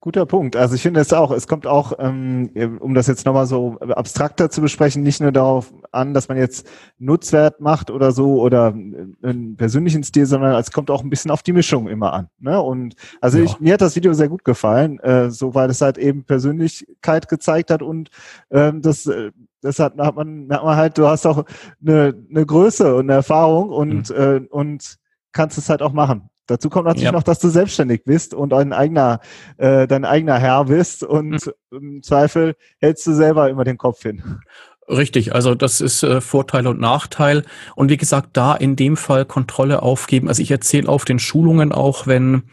Guter 0.05 0.27
Punkt. 0.27 0.55
Also 0.55 0.75
ich 0.75 0.83
finde 0.83 0.99
es 0.99 1.11
auch, 1.13 1.31
es 1.31 1.47
kommt 1.47 1.65
auch, 1.65 1.93
ähm, 1.97 2.51
um 2.79 2.93
das 2.93 3.07
jetzt 3.07 3.25
nochmal 3.25 3.47
so 3.47 3.79
abstrakter 3.79 4.51
zu 4.51 4.61
besprechen, 4.61 5.01
nicht 5.01 5.19
nur 5.19 5.31
darauf 5.31 5.73
an, 5.91 6.13
dass 6.13 6.27
man 6.27 6.37
jetzt 6.37 6.67
Nutzwert 6.99 7.59
macht 7.59 7.89
oder 7.89 8.11
so 8.11 8.39
oder 8.39 8.67
einen 8.67 9.55
persönlichen 9.57 10.03
Stil, 10.03 10.27
sondern 10.27 10.53
es 10.59 10.69
kommt 10.69 10.91
auch 10.91 11.01
ein 11.01 11.09
bisschen 11.09 11.31
auf 11.31 11.41
die 11.41 11.53
Mischung 11.53 11.87
immer 11.87 12.13
an. 12.13 12.27
Ne? 12.37 12.61
Und 12.61 12.93
also 13.19 13.39
ja. 13.39 13.45
ich, 13.45 13.59
mir 13.59 13.73
hat 13.73 13.81
das 13.81 13.95
Video 13.95 14.13
sehr 14.13 14.29
gut 14.29 14.45
gefallen, 14.45 14.99
äh, 14.99 15.31
so 15.31 15.55
weil 15.55 15.71
es 15.71 15.81
halt 15.81 15.97
eben 15.97 16.23
Persönlichkeit 16.23 17.27
gezeigt 17.27 17.71
hat 17.71 17.81
und 17.81 18.11
ähm, 18.51 18.83
das 18.83 19.07
äh, 19.07 19.31
das 19.61 19.79
hat, 19.79 19.97
hat 19.97 20.15
man, 20.15 20.47
hat 20.51 20.63
man 20.63 20.75
halt, 20.75 20.99
du 20.99 21.07
hast 21.07 21.25
auch 21.25 21.45
eine, 21.81 22.13
eine 22.29 22.45
Größe 22.45 22.93
und 22.93 23.05
eine 23.05 23.13
Erfahrung 23.13 23.69
und, 23.69 24.11
mhm. 24.11 24.15
äh, 24.15 24.47
und 24.51 24.97
kannst 25.31 25.57
es 25.57 25.67
halt 25.67 25.81
auch 25.81 25.93
machen. 25.93 26.29
Dazu 26.47 26.69
kommt 26.69 26.85
natürlich 26.85 27.05
ja. 27.05 27.11
noch, 27.11 27.23
dass 27.23 27.39
du 27.39 27.49
selbstständig 27.49 28.03
bist 28.03 28.33
und 28.33 28.53
ein 28.53 28.73
eigener, 28.73 29.19
äh, 29.57 29.87
dein 29.87 30.05
eigener 30.05 30.37
Herr 30.37 30.65
bist 30.65 31.03
und 31.03 31.47
mhm. 31.71 31.95
im 31.95 32.03
Zweifel 32.03 32.55
hältst 32.79 33.07
du 33.07 33.13
selber 33.13 33.49
immer 33.49 33.63
den 33.63 33.77
Kopf 33.77 34.01
hin. 34.03 34.39
Richtig, 34.87 35.33
also 35.33 35.55
das 35.55 35.81
ist 35.81 36.03
äh, 36.03 36.21
Vorteil 36.21 36.67
und 36.67 36.79
Nachteil. 36.79 37.43
Und 37.75 37.89
wie 37.89 37.97
gesagt, 37.97 38.29
da 38.33 38.53
in 38.53 38.75
dem 38.75 38.97
Fall 38.97 39.25
Kontrolle 39.25 39.81
aufgeben. 39.81 40.27
Also 40.27 40.43
ich 40.43 40.51
erzähle 40.51 40.89
auf 40.89 41.05
den 41.05 41.17
Schulungen 41.17 41.71
auch, 41.71 42.05
wenn 42.05 42.43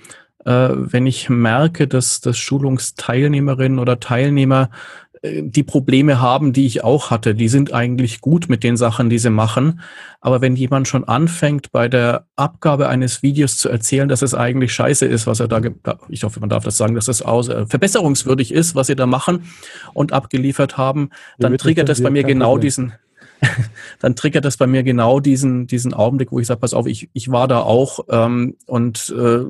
äh, 0.44 0.70
wenn 0.72 1.06
ich 1.06 1.28
merke, 1.28 1.86
dass, 1.86 2.20
dass 2.20 2.38
Schulungsteilnehmerinnen 2.38 3.78
oder 3.78 4.00
Teilnehmer 4.00 4.70
die 5.24 5.62
Probleme 5.62 6.20
haben, 6.20 6.52
die 6.52 6.66
ich 6.66 6.82
auch 6.82 7.10
hatte. 7.10 7.34
Die 7.36 7.48
sind 7.48 7.72
eigentlich 7.72 8.20
gut 8.20 8.48
mit 8.48 8.64
den 8.64 8.76
Sachen, 8.76 9.08
die 9.08 9.18
sie 9.18 9.30
machen. 9.30 9.80
Aber 10.20 10.40
wenn 10.40 10.56
jemand 10.56 10.88
schon 10.88 11.04
anfängt, 11.04 11.70
bei 11.70 11.88
der 11.88 12.26
Abgabe 12.34 12.88
eines 12.88 13.22
Videos 13.22 13.56
zu 13.56 13.68
erzählen, 13.68 14.08
dass 14.08 14.22
es 14.22 14.34
eigentlich 14.34 14.74
scheiße 14.74 15.06
ist, 15.06 15.28
was 15.28 15.38
er 15.38 15.46
da, 15.46 15.60
ich 16.08 16.24
hoffe, 16.24 16.40
man 16.40 16.48
darf 16.48 16.64
das 16.64 16.76
sagen, 16.76 16.96
dass 16.96 17.06
es 17.06 17.22
aus, 17.22 17.48
äh, 17.48 17.66
verbesserungswürdig 17.66 18.52
ist, 18.52 18.74
was 18.74 18.88
sie 18.88 18.96
da 18.96 19.06
machen 19.06 19.44
und 19.94 20.12
abgeliefert 20.12 20.76
haben, 20.76 21.10
dann 21.38 21.56
triggert 21.56 21.88
das 21.88 22.02
bei 22.02 22.10
mir 22.10 22.24
genau 22.24 22.58
diesen, 22.58 22.92
dann 24.00 24.16
triggert 24.16 24.44
das 24.44 24.56
bei 24.56 24.66
mir 24.66 24.82
genau 24.82 25.20
diesen, 25.20 25.68
diesen 25.68 25.94
Augenblick, 25.94 26.32
wo 26.32 26.40
ich 26.40 26.48
sage, 26.48 26.60
pass 26.60 26.74
auf, 26.74 26.86
ich, 26.86 27.10
ich 27.12 27.30
war 27.30 27.46
da 27.46 27.60
auch 27.60 28.00
ähm, 28.10 28.56
und 28.66 29.14
äh, 29.16 29.44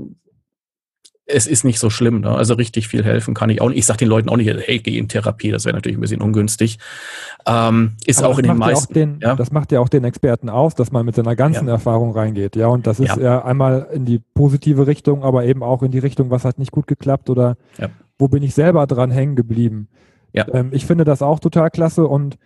es 1.26 1.46
ist 1.46 1.64
nicht 1.64 1.78
so 1.78 1.88
schlimm. 1.88 2.20
Ne? 2.20 2.30
Also 2.30 2.54
richtig 2.54 2.88
viel 2.88 3.04
helfen 3.04 3.34
kann 3.34 3.48
ich 3.50 3.60
auch 3.60 3.68
nicht. 3.68 3.78
Ich 3.78 3.86
sage 3.86 3.98
den 3.98 4.08
Leuten 4.08 4.28
auch 4.28 4.36
nicht, 4.36 4.50
hey, 4.50 4.78
geh 4.78 4.98
in 4.98 5.08
Therapie, 5.08 5.50
das 5.50 5.64
wäre 5.64 5.74
natürlich 5.74 5.96
ein 5.96 6.00
bisschen 6.00 6.20
ungünstig. 6.20 6.78
Ähm, 7.46 7.92
ist 8.06 8.22
Aber 8.22 8.34
auch 8.34 8.38
in 8.38 8.44
den 8.46 8.56
meisten. 8.56 8.92
Den, 8.92 9.18
ja? 9.20 9.36
Das 9.36 9.52
macht 9.52 9.72
ja 9.72 9.80
auch 9.80 9.88
den 9.88 10.04
Experten 10.04 10.48
aus, 10.48 10.74
dass 10.74 10.90
man 10.90 11.06
mit 11.06 11.14
seiner 11.14 11.36
ganzen 11.36 11.66
ja. 11.68 11.74
Erfahrung 11.74 12.12
reingeht. 12.12 12.56
Ja, 12.56 12.66
und 12.66 12.86
das 12.86 12.98
ist 12.98 13.16
ja. 13.16 13.22
ja. 13.22 13.44
einmal 13.44 13.88
in 13.92 14.04
die 14.04 14.20
positive 14.34 14.86
Richtung, 14.86 15.22
aber 15.22 15.44
eben 15.44 15.62
auch 15.62 15.82
in 15.82 15.92
die 15.92 16.00
Richtung, 16.00 16.30
was 16.30 16.44
hat 16.44 16.58
nicht 16.58 16.72
gut 16.72 16.86
geklappt 16.86 17.30
oder 17.30 17.56
wo 18.18 18.28
bin 18.28 18.42
ich 18.42 18.54
selber 18.54 18.86
dran 18.86 19.10
hängen 19.10 19.36
geblieben. 19.36 19.88
Ja. 20.32 20.46
Ähm, 20.52 20.70
ich 20.72 20.86
finde 20.86 21.04
das 21.04 21.22
auch 21.22 21.40
total 21.40 21.70
klasse 21.70 22.06
und 22.06 22.38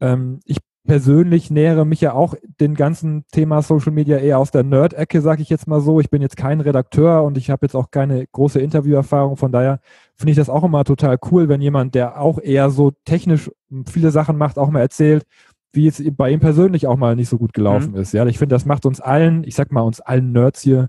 ähm, 0.00 0.40
ich 0.44 0.58
persönlich 0.86 1.50
nähere 1.50 1.84
mich 1.84 2.00
ja 2.00 2.14
auch 2.14 2.34
den 2.58 2.74
ganzen 2.74 3.24
Thema 3.32 3.62
Social 3.62 3.92
Media 3.92 4.16
eher 4.16 4.38
aus 4.38 4.50
der 4.50 4.62
Nerd-Ecke, 4.62 5.20
sage 5.20 5.42
ich 5.42 5.50
jetzt 5.50 5.66
mal 5.66 5.80
so. 5.80 6.00
Ich 6.00 6.10
bin 6.10 6.22
jetzt 6.22 6.36
kein 6.36 6.60
Redakteur 6.60 7.22
und 7.22 7.36
ich 7.36 7.50
habe 7.50 7.66
jetzt 7.66 7.74
auch 7.74 7.90
keine 7.90 8.26
große 8.26 8.60
Interviewerfahrung. 8.60 9.36
Von 9.36 9.52
daher 9.52 9.80
finde 10.16 10.32
ich 10.32 10.36
das 10.36 10.48
auch 10.48 10.64
immer 10.64 10.84
total 10.84 11.18
cool, 11.30 11.48
wenn 11.48 11.60
jemand, 11.60 11.94
der 11.94 12.20
auch 12.20 12.38
eher 12.40 12.70
so 12.70 12.92
technisch 13.04 13.50
viele 13.86 14.10
Sachen 14.10 14.38
macht, 14.38 14.58
auch 14.58 14.70
mal 14.70 14.80
erzählt, 14.80 15.24
wie 15.72 15.86
es 15.86 16.02
bei 16.16 16.30
ihm 16.30 16.40
persönlich 16.40 16.86
auch 16.86 16.96
mal 16.96 17.14
nicht 17.14 17.28
so 17.28 17.38
gut 17.38 17.52
gelaufen 17.52 17.92
mhm. 17.92 17.98
ist. 18.00 18.12
Ja, 18.12 18.26
ich 18.26 18.38
finde, 18.38 18.54
das 18.54 18.66
macht 18.66 18.86
uns 18.86 19.00
allen, 19.00 19.44
ich 19.44 19.54
sag 19.54 19.72
mal 19.72 19.82
uns 19.82 20.00
allen 20.00 20.32
Nerds 20.32 20.62
hier 20.62 20.88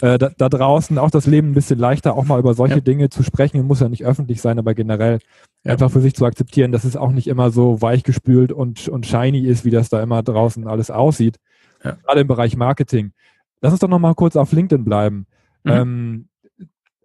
äh, 0.00 0.18
da, 0.18 0.30
da, 0.36 0.48
draußen 0.48 0.98
auch 0.98 1.10
das 1.10 1.26
Leben 1.26 1.50
ein 1.50 1.54
bisschen 1.54 1.78
leichter, 1.78 2.14
auch 2.14 2.24
mal 2.24 2.38
über 2.38 2.54
solche 2.54 2.76
ja. 2.76 2.80
Dinge 2.80 3.10
zu 3.10 3.22
sprechen. 3.22 3.64
Muss 3.66 3.80
ja 3.80 3.88
nicht 3.88 4.04
öffentlich 4.04 4.40
sein, 4.40 4.58
aber 4.58 4.74
generell 4.74 5.18
ja. 5.64 5.72
einfach 5.72 5.90
für 5.90 6.00
sich 6.00 6.14
zu 6.14 6.24
akzeptieren, 6.24 6.72
dass 6.72 6.84
es 6.84 6.96
auch 6.96 7.10
nicht 7.10 7.26
immer 7.26 7.50
so 7.50 7.82
weichgespült 7.82 8.52
und, 8.52 8.88
und 8.88 9.06
shiny 9.06 9.40
ist, 9.40 9.64
wie 9.64 9.70
das 9.70 9.88
da 9.88 10.02
immer 10.02 10.22
draußen 10.22 10.66
alles 10.66 10.90
aussieht. 10.90 11.38
Ja. 11.84 11.92
Gerade 12.04 12.20
im 12.20 12.26
Bereich 12.26 12.56
Marketing. 12.56 13.12
Lass 13.60 13.72
uns 13.72 13.80
doch 13.80 13.88
noch 13.88 13.98
mal 13.98 14.14
kurz 14.14 14.36
auf 14.36 14.52
LinkedIn 14.52 14.84
bleiben. 14.84 15.26
Mhm. 15.64 15.70
Ähm, 15.70 16.28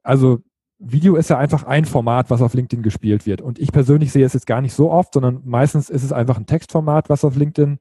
also 0.03 0.39
Video 0.77 1.15
ist 1.15 1.29
ja 1.29 1.37
einfach 1.37 1.63
ein 1.63 1.85
Format, 1.85 2.29
was 2.29 2.41
auf 2.41 2.53
LinkedIn 2.53 2.83
gespielt 2.83 3.25
wird. 3.25 3.41
Und 3.41 3.59
ich 3.59 3.71
persönlich 3.71 4.11
sehe 4.11 4.25
es 4.25 4.33
jetzt 4.33 4.47
gar 4.47 4.61
nicht 4.61 4.73
so 4.73 4.91
oft, 4.91 5.13
sondern 5.13 5.41
meistens 5.45 5.89
ist 5.89 6.03
es 6.03 6.11
einfach 6.11 6.37
ein 6.37 6.45
Textformat, 6.45 7.09
was 7.09 7.23
auf 7.23 7.35
LinkedIn 7.35 7.79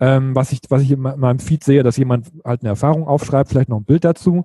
ähm, 0.00 0.34
was 0.34 0.52
ich, 0.52 0.60
was 0.68 0.82
ich 0.82 0.92
in 0.92 1.00
meinem 1.00 1.38
Feed 1.38 1.64
sehe, 1.64 1.82
dass 1.82 1.96
jemand 1.96 2.30
halt 2.44 2.62
eine 2.62 2.70
Erfahrung 2.70 3.06
aufschreibt, 3.06 3.50
vielleicht 3.50 3.68
noch 3.68 3.78
ein 3.78 3.84
Bild 3.84 4.04
dazu. 4.04 4.44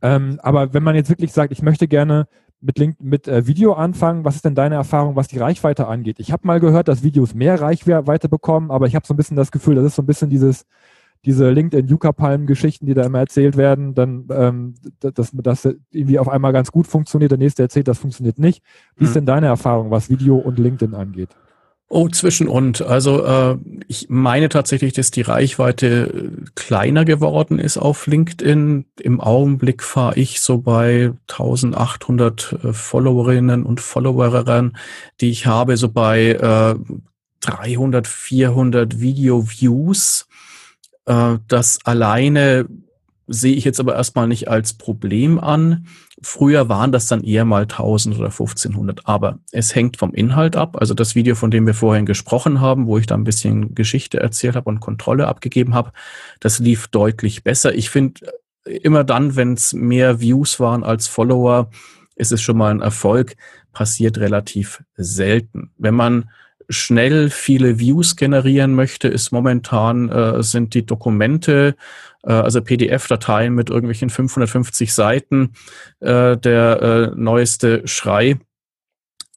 Ähm, 0.00 0.38
aber 0.42 0.74
wenn 0.74 0.82
man 0.82 0.96
jetzt 0.96 1.10
wirklich 1.10 1.32
sagt, 1.32 1.52
ich 1.52 1.62
möchte 1.62 1.86
gerne 1.86 2.26
mit, 2.60 2.78
Link, 2.78 2.96
mit 3.00 3.28
äh, 3.28 3.46
Video 3.46 3.74
anfangen, 3.74 4.24
was 4.24 4.36
ist 4.36 4.44
denn 4.44 4.54
deine 4.54 4.74
Erfahrung, 4.74 5.16
was 5.16 5.28
die 5.28 5.38
Reichweite 5.38 5.86
angeht? 5.86 6.18
Ich 6.18 6.32
habe 6.32 6.46
mal 6.46 6.60
gehört, 6.60 6.88
dass 6.88 7.02
Videos 7.02 7.34
mehr 7.34 7.60
Reichweite 7.60 8.28
bekommen, 8.28 8.70
aber 8.70 8.86
ich 8.86 8.94
habe 8.94 9.06
so 9.06 9.14
ein 9.14 9.16
bisschen 9.16 9.36
das 9.36 9.52
Gefühl, 9.52 9.76
das 9.76 9.84
ist 9.84 9.96
so 9.96 10.02
ein 10.02 10.06
bisschen 10.06 10.30
dieses, 10.30 10.66
diese 11.24 11.50
LinkedIn 11.50 11.86
Yucca 11.86 12.12
Palm 12.12 12.46
Geschichten, 12.46 12.86
die 12.86 12.94
da 12.94 13.02
immer 13.02 13.20
erzählt 13.20 13.56
werden, 13.56 13.94
dann 13.94 14.26
ähm, 14.30 14.74
dass 15.00 15.30
das 15.32 15.68
irgendwie 15.92 16.18
auf 16.18 16.28
einmal 16.28 16.52
ganz 16.52 16.72
gut 16.72 16.88
funktioniert, 16.88 17.30
der 17.30 17.38
nächste 17.38 17.62
erzählt, 17.62 17.86
das 17.86 17.98
funktioniert 17.98 18.38
nicht. 18.38 18.62
Wie 18.96 19.04
ist 19.04 19.10
mhm. 19.10 19.14
denn 19.14 19.26
deine 19.26 19.46
Erfahrung, 19.46 19.90
was 19.90 20.10
Video 20.10 20.36
und 20.36 20.58
LinkedIn 20.58 20.94
angeht? 20.94 21.30
Oh, 21.94 22.08
zwischen 22.08 22.48
und. 22.48 22.80
Also 22.80 23.22
äh, 23.22 23.58
ich 23.86 24.06
meine 24.08 24.48
tatsächlich, 24.48 24.94
dass 24.94 25.10
die 25.10 25.20
Reichweite 25.20 25.86
äh, 26.06 26.44
kleiner 26.54 27.04
geworden 27.04 27.58
ist 27.58 27.76
auf 27.76 28.06
LinkedIn. 28.06 28.86
Im 28.98 29.20
Augenblick 29.20 29.82
fahre 29.82 30.16
ich 30.16 30.40
so 30.40 30.56
bei 30.56 31.12
1800 31.30 32.52
äh, 32.64 32.72
Followerinnen 32.72 33.64
und 33.64 33.82
Followerern, 33.82 34.78
die 35.20 35.28
ich 35.28 35.44
habe, 35.44 35.76
so 35.76 35.90
bei 35.90 36.30
äh, 36.30 36.76
300, 37.40 38.06
400 38.06 38.98
Video-Views. 38.98 40.28
Äh, 41.04 41.36
das 41.46 41.80
alleine 41.84 42.68
sehe 43.32 43.54
ich 43.54 43.64
jetzt 43.64 43.80
aber 43.80 43.96
erstmal 43.96 44.28
nicht 44.28 44.48
als 44.48 44.74
Problem 44.74 45.40
an. 45.40 45.86
Früher 46.22 46.68
waren 46.68 46.92
das 46.92 47.06
dann 47.06 47.24
eher 47.24 47.44
mal 47.44 47.62
1000 47.62 48.16
oder 48.16 48.26
1500, 48.26 49.06
aber 49.08 49.38
es 49.50 49.74
hängt 49.74 49.96
vom 49.96 50.14
Inhalt 50.14 50.56
ab. 50.56 50.76
Also 50.78 50.94
das 50.94 51.14
Video, 51.14 51.34
von 51.34 51.50
dem 51.50 51.66
wir 51.66 51.74
vorhin 51.74 52.06
gesprochen 52.06 52.60
haben, 52.60 52.86
wo 52.86 52.98
ich 52.98 53.06
da 53.06 53.14
ein 53.14 53.24
bisschen 53.24 53.74
Geschichte 53.74 54.20
erzählt 54.20 54.56
habe 54.56 54.68
und 54.68 54.80
Kontrolle 54.80 55.28
abgegeben 55.28 55.74
habe, 55.74 55.92
das 56.40 56.58
lief 56.58 56.88
deutlich 56.88 57.42
besser. 57.42 57.74
Ich 57.74 57.90
finde, 57.90 58.20
immer 58.64 59.04
dann, 59.04 59.34
wenn 59.36 59.54
es 59.54 59.72
mehr 59.72 60.20
Views 60.20 60.60
waren 60.60 60.84
als 60.84 61.08
Follower, 61.08 61.70
ist 62.14 62.32
es 62.32 62.42
schon 62.42 62.58
mal 62.58 62.70
ein 62.70 62.82
Erfolg. 62.82 63.36
Passiert 63.72 64.18
relativ 64.18 64.84
selten. 64.96 65.70
Wenn 65.78 65.94
man 65.94 66.30
schnell 66.68 67.30
viele 67.30 67.78
Views 67.78 68.16
generieren 68.16 68.74
möchte, 68.74 69.08
ist 69.08 69.32
momentan 69.32 70.08
äh, 70.08 70.42
sind 70.42 70.74
die 70.74 70.86
Dokumente 70.86 71.74
äh, 71.74 72.11
also 72.30 72.62
PDF-Dateien 72.62 73.54
mit 73.54 73.70
irgendwelchen 73.70 74.10
550 74.10 74.94
Seiten, 74.94 75.52
äh, 76.00 76.36
der 76.36 76.82
äh, 76.82 77.16
neueste 77.16 77.86
Schrei. 77.86 78.38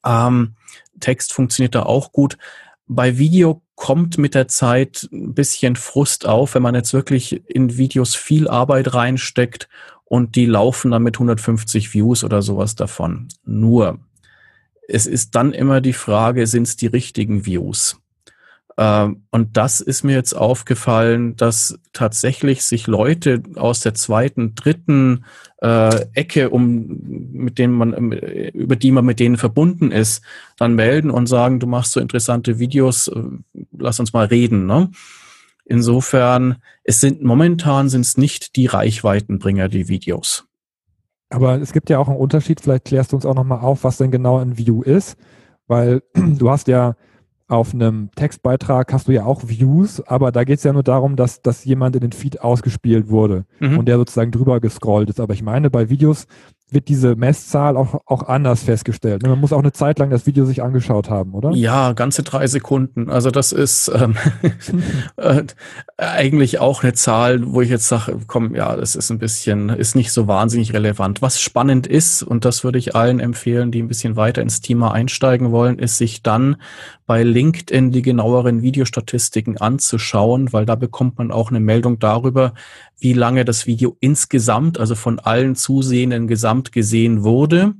Ähm, 0.04 0.54
Text 1.00 1.32
funktioniert 1.32 1.74
da 1.74 1.82
auch 1.82 2.12
gut. 2.12 2.38
Bei 2.86 3.18
Video 3.18 3.62
kommt 3.74 4.18
mit 4.18 4.34
der 4.34 4.48
Zeit 4.48 5.08
ein 5.12 5.34
bisschen 5.34 5.76
Frust 5.76 6.26
auf, 6.26 6.54
wenn 6.54 6.62
man 6.62 6.74
jetzt 6.74 6.92
wirklich 6.92 7.42
in 7.48 7.76
Videos 7.76 8.14
viel 8.14 8.48
Arbeit 8.48 8.94
reinsteckt 8.94 9.68
und 10.04 10.36
die 10.36 10.46
laufen 10.46 10.92
dann 10.92 11.02
mit 11.02 11.16
150 11.16 11.92
Views 11.92 12.24
oder 12.24 12.40
sowas 12.40 12.76
davon. 12.76 13.28
Nur, 13.44 13.98
es 14.88 15.06
ist 15.06 15.34
dann 15.34 15.52
immer 15.52 15.80
die 15.80 15.92
Frage, 15.92 16.46
sind 16.46 16.62
es 16.68 16.76
die 16.76 16.86
richtigen 16.86 17.44
Views? 17.44 18.00
Ähm, 18.78 19.24
und 19.30 19.56
das 19.56 19.80
ist 19.80 20.02
mir 20.04 20.14
jetzt 20.14 20.34
aufgefallen, 20.34 21.36
dass 21.36 21.78
tatsächlich 21.92 22.62
sich 22.62 22.86
Leute 22.86 23.42
aus 23.56 23.80
der 23.80 23.94
zweiten, 23.94 24.54
dritten 24.54 25.24
äh, 25.62 26.06
Ecke, 26.12 26.50
um 26.50 26.86
mit 27.32 27.58
denen 27.58 27.72
man, 27.72 28.12
äh, 28.12 28.48
über 28.48 28.76
die 28.76 28.90
man 28.90 29.06
mit 29.06 29.18
denen 29.18 29.38
verbunden 29.38 29.92
ist, 29.92 30.22
dann 30.58 30.74
melden 30.74 31.10
und 31.10 31.26
sagen, 31.26 31.58
du 31.58 31.66
machst 31.66 31.92
so 31.92 32.00
interessante 32.00 32.58
Videos, 32.58 33.08
äh, 33.08 33.22
lass 33.78 33.98
uns 33.98 34.12
mal 34.12 34.26
reden. 34.26 34.66
Ne? 34.66 34.90
Insofern, 35.64 36.56
es 36.84 37.00
sind 37.00 37.22
momentan 37.22 37.88
sind 37.88 38.02
es 38.02 38.18
nicht 38.18 38.56
die 38.56 38.66
Reichweitenbringer, 38.66 39.68
die 39.68 39.88
Videos. 39.88 40.44
Aber 41.30 41.60
es 41.60 41.72
gibt 41.72 41.90
ja 41.90 41.98
auch 41.98 42.08
einen 42.08 42.18
Unterschied, 42.18 42.60
vielleicht 42.60 42.84
klärst 42.84 43.12
du 43.12 43.16
uns 43.16 43.26
auch 43.26 43.34
nochmal 43.34 43.60
auf, 43.60 43.84
was 43.84 43.96
denn 43.96 44.10
genau 44.10 44.38
ein 44.38 44.58
View 44.58 44.82
ist, 44.82 45.16
weil 45.66 46.02
du 46.14 46.50
hast 46.50 46.68
ja 46.68 46.94
auf 47.48 47.74
einem 47.74 48.10
Textbeitrag 48.16 48.92
hast 48.92 49.06
du 49.08 49.12
ja 49.12 49.24
auch 49.24 49.42
Views, 49.46 50.00
aber 50.00 50.32
da 50.32 50.44
geht 50.44 50.58
es 50.58 50.64
ja 50.64 50.72
nur 50.72 50.82
darum, 50.82 51.14
dass, 51.16 51.42
dass 51.42 51.64
jemand 51.64 51.94
in 51.94 52.00
den 52.00 52.12
Feed 52.12 52.40
ausgespielt 52.40 53.08
wurde 53.08 53.44
mhm. 53.60 53.78
und 53.78 53.86
der 53.86 53.98
sozusagen 53.98 54.32
drüber 54.32 54.60
gescrollt 54.60 55.10
ist. 55.10 55.20
Aber 55.20 55.34
ich 55.34 55.42
meine, 55.42 55.70
bei 55.70 55.88
Videos 55.88 56.26
wird 56.68 56.88
diese 56.88 57.14
Messzahl 57.14 57.76
auch, 57.76 58.00
auch 58.06 58.24
anders 58.24 58.64
festgestellt. 58.64 59.22
Man 59.22 59.38
muss 59.38 59.52
auch 59.52 59.60
eine 59.60 59.72
Zeit 59.72 60.00
lang 60.00 60.10
das 60.10 60.26
Video 60.26 60.44
sich 60.44 60.64
angeschaut 60.64 61.08
haben, 61.08 61.32
oder? 61.32 61.52
Ja, 61.52 61.92
ganze 61.92 62.24
drei 62.24 62.48
Sekunden. 62.48 63.08
Also 63.08 63.30
das 63.30 63.52
ist 63.52 63.88
ähm, 63.94 64.16
äh, 65.16 65.44
eigentlich 65.96 66.58
auch 66.58 66.82
eine 66.82 66.92
Zahl, 66.94 67.52
wo 67.52 67.60
ich 67.60 67.70
jetzt 67.70 67.86
sage, 67.86 68.18
komm, 68.26 68.56
ja, 68.56 68.74
das 68.74 68.96
ist 68.96 69.10
ein 69.10 69.20
bisschen, 69.20 69.68
ist 69.68 69.94
nicht 69.94 70.10
so 70.10 70.26
wahnsinnig 70.26 70.72
relevant. 70.72 71.22
Was 71.22 71.40
spannend 71.40 71.86
ist, 71.86 72.24
und 72.24 72.44
das 72.44 72.64
würde 72.64 72.78
ich 72.78 72.96
allen 72.96 73.20
empfehlen, 73.20 73.70
die 73.70 73.80
ein 73.80 73.88
bisschen 73.88 74.16
weiter 74.16 74.42
ins 74.42 74.60
Thema 74.60 74.90
einsteigen 74.90 75.52
wollen, 75.52 75.78
ist 75.78 75.98
sich 75.98 76.24
dann 76.24 76.56
bei 77.06 77.22
LinkedIn 77.22 77.92
die 77.92 78.02
genaueren 78.02 78.62
Videostatistiken 78.62 79.56
anzuschauen, 79.58 80.52
weil 80.52 80.66
da 80.66 80.74
bekommt 80.74 81.18
man 81.18 81.30
auch 81.30 81.50
eine 81.50 81.60
Meldung 81.60 81.98
darüber, 81.98 82.52
wie 82.98 83.12
lange 83.12 83.44
das 83.44 83.66
Video 83.66 83.96
insgesamt, 84.00 84.78
also 84.78 84.94
von 84.96 85.20
allen 85.20 85.54
Zusehenden 85.54 86.26
gesamt 86.26 86.72
gesehen 86.72 87.22
wurde. 87.22 87.74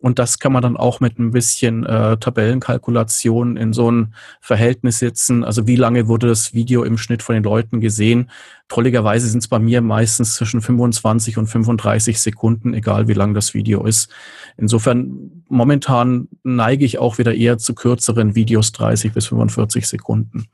Und 0.00 0.20
das 0.20 0.38
kann 0.38 0.52
man 0.52 0.62
dann 0.62 0.76
auch 0.76 1.00
mit 1.00 1.18
ein 1.18 1.32
bisschen 1.32 1.84
äh, 1.84 2.16
Tabellenkalkulation 2.18 3.56
in 3.56 3.72
so 3.72 3.90
ein 3.90 4.14
Verhältnis 4.40 5.00
setzen. 5.00 5.42
Also 5.42 5.66
wie 5.66 5.74
lange 5.74 6.06
wurde 6.06 6.28
das 6.28 6.54
Video 6.54 6.84
im 6.84 6.98
Schnitt 6.98 7.22
von 7.22 7.34
den 7.34 7.42
Leuten 7.42 7.80
gesehen? 7.80 8.30
Trolligerweise 8.68 9.26
sind 9.26 9.40
es 9.40 9.48
bei 9.48 9.58
mir 9.58 9.80
meistens 9.80 10.34
zwischen 10.34 10.60
25 10.60 11.36
und 11.36 11.48
35 11.48 12.20
Sekunden, 12.20 12.74
egal 12.74 13.08
wie 13.08 13.14
lang 13.14 13.34
das 13.34 13.54
Video 13.54 13.84
ist. 13.84 14.08
Insofern 14.56 15.42
momentan 15.48 16.28
neige 16.44 16.84
ich 16.84 16.98
auch 16.98 17.18
wieder 17.18 17.34
eher 17.34 17.58
zu 17.58 17.74
kürzeren 17.74 18.36
Videos, 18.36 18.70
30 18.70 19.12
bis 19.12 19.26
45 19.26 19.88
Sekunden. 19.88 20.46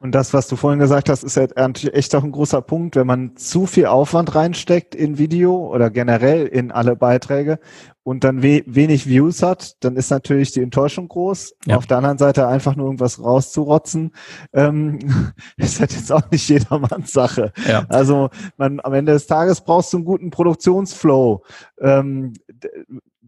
Und 0.00 0.14
das, 0.14 0.32
was 0.32 0.46
du 0.46 0.54
vorhin 0.54 0.78
gesagt 0.78 1.08
hast, 1.08 1.24
ist 1.24 1.36
ja 1.36 1.46
echt 1.92 2.14
auch 2.14 2.22
ein 2.22 2.30
großer 2.30 2.62
Punkt, 2.62 2.94
wenn 2.94 3.06
man 3.06 3.36
zu 3.36 3.66
viel 3.66 3.86
Aufwand 3.86 4.34
reinsteckt 4.34 4.94
in 4.94 5.18
Video 5.18 5.74
oder 5.74 5.90
generell 5.90 6.46
in 6.46 6.70
alle 6.70 6.94
Beiträge 6.94 7.58
und 8.04 8.22
dann 8.22 8.42
we 8.42 8.62
wenig 8.66 9.08
Views 9.08 9.42
hat, 9.42 9.76
dann 9.84 9.96
ist 9.96 10.10
natürlich 10.10 10.52
die 10.52 10.62
Enttäuschung 10.62 11.08
groß. 11.08 11.56
Ja. 11.66 11.76
Auf 11.76 11.86
der 11.86 11.96
anderen 11.96 12.16
Seite 12.16 12.46
einfach 12.46 12.76
nur 12.76 12.86
irgendwas 12.86 13.20
rauszurotzen, 13.20 14.12
ähm, 14.52 15.00
ist 15.56 15.80
halt 15.80 15.92
jetzt 15.92 16.12
auch 16.12 16.30
nicht 16.30 16.48
jedermanns 16.48 17.12
Sache. 17.12 17.52
Ja. 17.68 17.84
Also 17.88 18.30
man, 18.56 18.78
am 18.80 18.94
Ende 18.94 19.12
des 19.12 19.26
Tages 19.26 19.62
brauchst 19.62 19.92
du 19.92 19.96
einen 19.96 20.06
guten 20.06 20.30
Produktionsflow. 20.30 21.42
Ähm, 21.80 22.34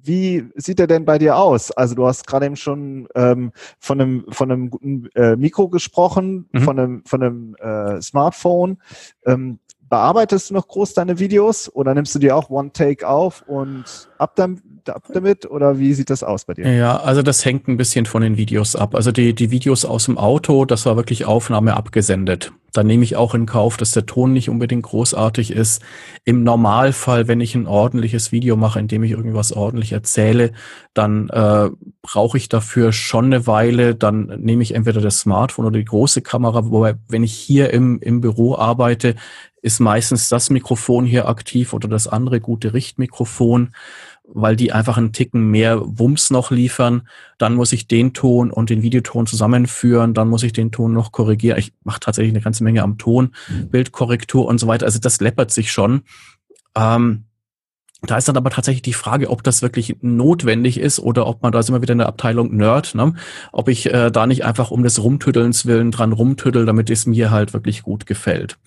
wie 0.03 0.49
sieht 0.55 0.79
der 0.79 0.87
denn 0.87 1.05
bei 1.05 1.19
dir 1.19 1.37
aus? 1.37 1.71
Also 1.71 1.95
du 1.95 2.07
hast 2.07 2.27
gerade 2.27 2.47
eben 2.47 2.57
schon 2.57 3.09
ähm, 3.15 3.53
von 3.79 4.01
einem 4.01 4.25
von 4.31 4.51
einem 4.51 4.71
guten 4.71 5.09
äh, 5.15 5.37
Mikro 5.37 5.69
gesprochen, 5.69 6.49
mhm. 6.53 6.61
von 6.61 6.79
einem 6.79 7.05
von 7.05 7.23
einem 7.23 7.55
äh, 7.57 8.01
Smartphone. 8.01 8.79
Ähm, 9.27 9.59
bearbeitest 9.90 10.48
du 10.48 10.55
noch 10.55 10.68
groß 10.68 10.94
deine 10.94 11.18
Videos 11.18 11.70
oder 11.74 11.92
nimmst 11.92 12.14
du 12.14 12.18
dir 12.18 12.37
auch 12.37 12.48
One 12.48 12.72
Take 12.72 13.07
auf 13.07 13.42
und 13.46 13.85
ab, 14.16 14.37
dann, 14.37 14.62
ab 14.87 15.05
damit 15.12 15.50
oder 15.50 15.79
wie 15.79 15.92
sieht 15.92 16.09
das 16.09 16.22
aus 16.22 16.44
bei 16.44 16.55
dir? 16.55 16.72
Ja, 16.72 16.98
also 17.00 17.22
das 17.22 17.44
hängt 17.44 17.68
ein 17.68 17.76
bisschen 17.76 18.07
von 18.07 18.22
den 18.22 18.37
Videos 18.37 18.76
ab. 18.76 18.94
Also 18.94 19.12
die, 19.12 19.35
die 19.35 19.50
Videos 19.50 19.85
aus 19.85 20.07
dem 20.07 20.16
Auto, 20.16 20.64
das 20.64 20.87
war 20.87 20.96
wirklich 20.96 21.26
Aufnahme 21.26 21.76
abgesendet. 21.76 22.53
Da 22.72 22.85
nehme 22.85 23.03
ich 23.03 23.16
auch 23.16 23.35
in 23.35 23.46
Kauf, 23.46 23.76
dass 23.76 23.92
der 23.92 24.07
Ton 24.07 24.33
nicht 24.33 24.48
unbedingt 24.48 24.85
großartig 24.85 25.50
ist. 25.50 25.83
Im 26.24 26.44
Normalfall, 26.44 27.26
wenn 27.26 27.40
ich 27.40 27.55
ein 27.55 27.66
ordentliches 27.66 28.31
Video 28.31 28.57
mache, 28.57 28.79
in 28.79 28.88
dem 28.88 29.03
ich 29.03 29.11
irgendwas 29.11 29.53
ordentlich 29.53 29.92
erzähle, 29.92 30.53
dann 30.94 31.29
äh, 31.31 31.70
brauche 32.03 32.37
ich 32.37 32.48
dafür 32.48 32.92
schon 32.92 33.26
eine 33.26 33.46
Weile. 33.46 33.94
Dann 33.94 34.26
nehme 34.38 34.62
ich 34.62 34.74
entweder 34.74 35.00
das 35.00 35.18
Smartphone 35.18 35.66
oder 35.66 35.79
die 35.79 35.85
große 35.85 36.22
Kamera. 36.22 36.70
Wobei, 36.70 36.94
wenn 37.09 37.24
ich 37.24 37.33
hier 37.33 37.72
im, 37.72 37.98
im 38.00 38.20
Büro 38.20 38.57
arbeite, 38.57 39.16
ist 39.62 39.81
meistens 39.81 40.29
das 40.29 40.51
Mikrofon 40.51 41.05
hier 41.05 41.29
aktiv 41.29 41.73
oder 41.73 41.88
das 41.88 42.09
andere 42.09 42.40
gute 42.40 42.73
Richtmikrofon, 42.73 43.75
weil 44.25 44.57
die 44.57 44.73
einfach 44.73 44.96
einen 44.96 45.12
Ticken 45.12 45.51
mehr 45.51 45.81
Wumms 45.83 46.31
noch 46.31 46.51
liefern. 46.51 47.09
Dann 47.38 47.55
muss 47.55 47.73
ich 47.73 47.88
den 47.88 48.12
Ton 48.12 48.51
und 48.51 48.70
den 48.70 48.83
Videoton 48.83 49.27
zusammenführen, 49.27 50.14
dann 50.14 50.29
muss 50.29 50.42
ich 50.42 50.53
den 50.53 50.70
Ton 50.73 50.92
noch 50.92 51.12
korrigieren. 51.12 51.59
Ich 51.59 51.73
mache 51.85 52.01
tatsächlich 52.01 52.33
eine 52.33 52.42
ganze 52.42 52.64
Menge 52.64 52.83
am 52.83 52.99
Ton, 52.99 53.35
mhm. 53.49 53.68
Bildkorrektur 53.68 54.46
und 54.46 54.59
so 54.59 54.66
weiter. 54.66 54.87
Also 54.87 54.99
das 54.99 55.20
läppert 55.20 55.51
sich 55.51 55.73
schon. 55.73 56.03
Ähm, 56.75 57.25
da 58.03 58.17
ist 58.17 58.29
dann 58.29 58.37
aber 58.37 58.51
tatsächlich 58.51 58.83
die 58.83 58.93
Frage, 58.93 59.31
ob 59.31 59.43
das 59.43 59.63
wirklich 59.63 59.97
notwendig 60.01 60.79
ist 60.79 61.01
oder 61.01 61.27
ob 61.27 61.43
man 61.43 61.53
da 61.53 61.59
ist 61.59 61.69
immer 61.69 61.83
wieder 61.83 61.93
in 61.93 61.99
der 61.99 62.09
Abteilung 62.09 62.57
Nerd, 62.57 62.95
ne? 62.95 63.15
ob 63.53 63.69
ich 63.69 63.93
äh, 63.93 64.11
da 64.11 64.27
nicht 64.27 64.45
einfach 64.45 64.71
um 64.71 64.83
des 64.83 65.03
Rumtüddelns 65.03 65.67
willen 65.67 65.91
dran 65.91 66.13
rumtüddel, 66.13 66.65
damit 66.65 66.89
es 66.91 67.07
mir 67.07 67.31
halt 67.31 67.53
wirklich 67.53 67.83
gut 67.83 68.07
gefällt 68.07 68.59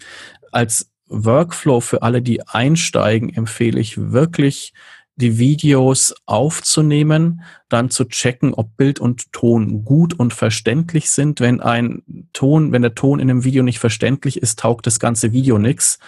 als 0.54 0.90
Workflow 1.08 1.82
für 1.82 2.02
alle, 2.02 2.22
die 2.22 2.48
einsteigen, 2.48 3.34
empfehle 3.34 3.80
ich 3.80 4.12
wirklich, 4.12 4.74
die 5.16 5.38
Videos 5.38 6.16
aufzunehmen, 6.26 7.44
dann 7.70 7.92
zu 7.92 8.06
checken, 8.06 8.54
ob 8.56 8.76
Bild 8.78 9.00
und 9.00 9.32
Ton 9.32 9.86
gut 9.86 10.18
und 10.18 10.34
verständlich 10.34 11.12
sind. 11.12 11.40
Wenn 11.40 11.62
ein 11.62 12.02
Ton, 12.34 12.72
wenn 12.72 12.82
der 12.82 12.96
Ton 12.96 13.20
in 13.20 13.30
einem 13.30 13.44
Video 13.44 13.62
nicht 13.62 13.78
verständlich 13.78 14.42
ist, 14.42 14.58
taugt 14.58 14.88
das 14.88 15.00
ganze 15.00 15.32
Video 15.32 15.60
nix. 15.60 16.00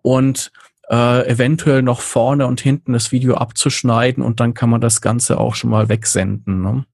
Und 0.00 0.52
äh, 0.90 1.28
eventuell 1.28 1.82
noch 1.82 2.00
vorne 2.00 2.46
und 2.46 2.60
hinten 2.60 2.92
das 2.92 3.12
Video 3.12 3.34
abzuschneiden 3.34 4.22
und 4.22 4.40
dann 4.40 4.54
kann 4.54 4.70
man 4.70 4.80
das 4.80 5.00
Ganze 5.00 5.38
auch 5.38 5.54
schon 5.54 5.70
mal 5.70 5.88
wegsenden. 5.88 6.62
Ne? 6.62 6.84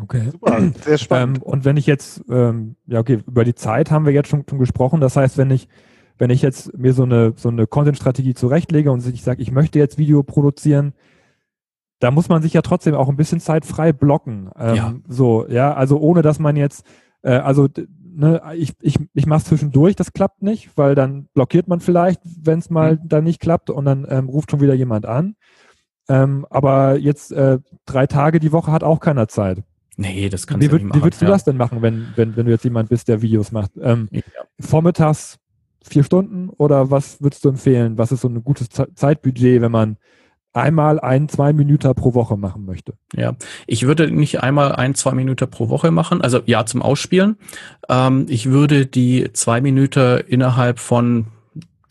Okay. 0.00 0.30
Super, 0.30 0.60
sehr 0.84 0.98
spannend. 0.98 1.38
Ähm, 1.38 1.42
und 1.42 1.64
wenn 1.64 1.76
ich 1.76 1.86
jetzt, 1.86 2.24
ähm, 2.30 2.76
ja 2.86 3.00
okay, 3.00 3.20
über 3.26 3.44
die 3.44 3.54
Zeit 3.54 3.90
haben 3.90 4.06
wir 4.06 4.12
jetzt 4.12 4.28
schon, 4.28 4.44
schon 4.48 4.58
gesprochen. 4.58 5.00
Das 5.00 5.16
heißt, 5.16 5.36
wenn 5.36 5.50
ich, 5.50 5.68
wenn 6.18 6.30
ich 6.30 6.42
jetzt 6.42 6.76
mir 6.76 6.92
so 6.92 7.02
eine, 7.02 7.34
so 7.36 7.48
eine 7.48 7.66
Content-Strategie 7.66 8.34
zurechtlege 8.34 8.90
und 8.90 9.06
ich 9.06 9.22
sage, 9.22 9.42
ich 9.42 9.50
möchte 9.50 9.78
jetzt 9.78 9.98
Video 9.98 10.22
produzieren, 10.22 10.94
da 12.00 12.10
muss 12.10 12.28
man 12.28 12.42
sich 12.42 12.52
ja 12.52 12.62
trotzdem 12.62 12.94
auch 12.94 13.08
ein 13.08 13.16
bisschen 13.16 13.38
Zeit 13.38 13.64
frei 13.64 13.92
blocken. 13.92 14.50
Ähm, 14.58 14.74
ja. 14.74 14.94
So, 15.06 15.46
ja, 15.48 15.72
also 15.74 15.98
ohne 15.98 16.22
dass 16.22 16.38
man 16.38 16.56
jetzt, 16.56 16.84
äh, 17.22 17.32
also 17.32 17.68
ne, 18.14 18.42
ich, 18.56 18.72
ich, 18.80 18.98
ich 19.14 19.26
mache 19.26 19.44
zwischendurch, 19.44 19.96
das 19.96 20.12
klappt 20.12 20.42
nicht, 20.42 20.70
weil 20.76 20.94
dann 20.94 21.28
blockiert 21.34 21.68
man 21.68 21.80
vielleicht, 21.80 22.20
wenn 22.24 22.58
es 22.58 22.70
mal 22.70 22.94
mhm. 22.94 23.08
dann 23.08 23.24
nicht 23.24 23.40
klappt 23.40 23.70
und 23.70 23.84
dann 23.84 24.06
ähm, 24.08 24.28
ruft 24.28 24.50
schon 24.50 24.60
wieder 24.60 24.74
jemand 24.74 25.06
an. 25.06 25.36
Ähm, 26.08 26.46
aber 26.50 26.98
jetzt 26.98 27.32
äh, 27.32 27.58
drei 27.86 28.06
Tage 28.06 28.40
die 28.40 28.52
Woche 28.52 28.72
hat 28.72 28.84
auch 28.84 29.00
keiner 29.00 29.28
Zeit. 29.28 29.62
Nee, 29.96 30.28
das 30.28 30.46
kannst 30.46 30.64
wie, 30.64 30.68
du 30.68 30.76
nicht 30.76 30.86
machen. 30.86 31.00
Wie 31.00 31.04
würdest 31.04 31.22
du 31.22 31.26
das 31.26 31.44
denn 31.44 31.56
machen, 31.56 31.82
wenn, 31.82 32.08
wenn, 32.16 32.36
wenn 32.36 32.46
du 32.46 32.52
jetzt 32.52 32.64
jemand 32.64 32.88
bist, 32.88 33.08
der 33.08 33.22
Videos 33.22 33.52
macht? 33.52 33.72
Ähm, 33.80 34.08
ja. 34.10 34.22
Vormittags 34.58 35.38
vier 35.82 36.04
Stunden 36.04 36.48
oder 36.48 36.90
was 36.90 37.20
würdest 37.20 37.44
du 37.44 37.50
empfehlen? 37.50 37.98
Was 37.98 38.12
ist 38.12 38.22
so 38.22 38.28
ein 38.28 38.42
gutes 38.42 38.68
Zeitbudget, 38.68 39.60
wenn 39.60 39.72
man 39.72 39.96
einmal 40.52 41.00
ein, 41.00 41.28
zwei 41.28 41.52
Minuten 41.52 41.94
pro 41.94 42.14
Woche 42.14 42.36
machen 42.36 42.64
möchte? 42.64 42.94
Ja, 43.14 43.34
ich 43.66 43.86
würde 43.86 44.10
nicht 44.10 44.42
einmal 44.42 44.72
ein, 44.72 44.94
zwei 44.94 45.12
Minuten 45.12 45.48
pro 45.50 45.68
Woche 45.68 45.90
machen, 45.90 46.20
also 46.20 46.40
ja 46.46 46.66
zum 46.66 46.82
Ausspielen. 46.82 47.36
Ähm, 47.88 48.26
ich 48.28 48.46
würde 48.50 48.86
die 48.86 49.30
zwei 49.32 49.60
Minuten 49.60 50.20
innerhalb 50.26 50.78
von 50.78 51.26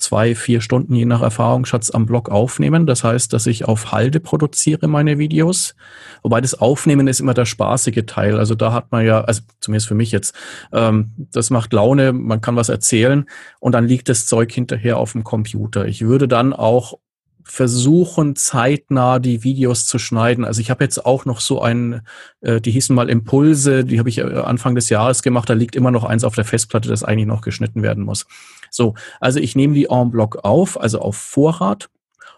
zwei, 0.01 0.35
vier 0.35 0.61
Stunden 0.61 0.95
je 0.95 1.05
nach 1.05 1.21
Erfahrungsschatz 1.21 1.91
am 1.91 2.05
Blog 2.05 2.29
aufnehmen. 2.29 2.87
Das 2.87 3.03
heißt, 3.03 3.31
dass 3.33 3.45
ich 3.45 3.65
auf 3.65 3.91
Halde 3.91 4.19
produziere 4.19 4.87
meine 4.87 5.17
Videos. 5.17 5.75
Wobei 6.23 6.41
das 6.41 6.55
Aufnehmen 6.55 7.07
ist 7.07 7.19
immer 7.19 7.33
der 7.33 7.45
spaßige 7.45 8.03
Teil. 8.05 8.37
Also 8.37 8.55
da 8.55 8.73
hat 8.73 8.91
man 8.91 9.05
ja, 9.05 9.21
also 9.21 9.41
zumindest 9.59 9.87
für 9.87 9.95
mich 9.95 10.11
jetzt, 10.11 10.35
ähm, 10.73 11.11
das 11.17 11.49
macht 11.49 11.71
Laune, 11.71 12.13
man 12.13 12.41
kann 12.41 12.55
was 12.55 12.69
erzählen 12.69 13.25
und 13.59 13.73
dann 13.73 13.87
liegt 13.87 14.09
das 14.09 14.25
Zeug 14.25 14.51
hinterher 14.51 14.97
auf 14.97 15.13
dem 15.13 15.23
Computer. 15.23 15.85
Ich 15.85 16.01
würde 16.01 16.27
dann 16.27 16.53
auch 16.53 16.97
versuchen, 17.43 18.35
zeitnah 18.35 19.19
die 19.19 19.43
Videos 19.43 19.85
zu 19.85 19.99
schneiden. 19.99 20.45
Also 20.45 20.61
ich 20.61 20.69
habe 20.69 20.83
jetzt 20.83 21.05
auch 21.05 21.25
noch 21.25 21.39
so 21.39 21.61
ein, 21.61 22.01
äh, 22.41 22.61
die 22.61 22.71
hießen 22.71 22.95
mal 22.95 23.09
Impulse, 23.09 23.83
die 23.85 23.99
habe 23.99 24.09
ich 24.09 24.19
äh, 24.19 24.23
Anfang 24.23 24.75
des 24.75 24.89
Jahres 24.89 25.23
gemacht, 25.23 25.49
da 25.49 25.53
liegt 25.53 25.75
immer 25.75 25.91
noch 25.91 26.03
eins 26.03 26.23
auf 26.23 26.35
der 26.35 26.45
Festplatte, 26.45 26.89
das 26.89 27.03
eigentlich 27.03 27.27
noch 27.27 27.41
geschnitten 27.41 27.83
werden 27.83 28.03
muss. 28.03 28.25
So, 28.69 28.93
also 29.19 29.39
ich 29.39 29.55
nehme 29.55 29.73
die 29.73 29.87
en 29.89 30.11
bloc 30.11 30.43
auf, 30.43 30.79
also 30.79 30.99
auf 30.99 31.17
Vorrat 31.17 31.89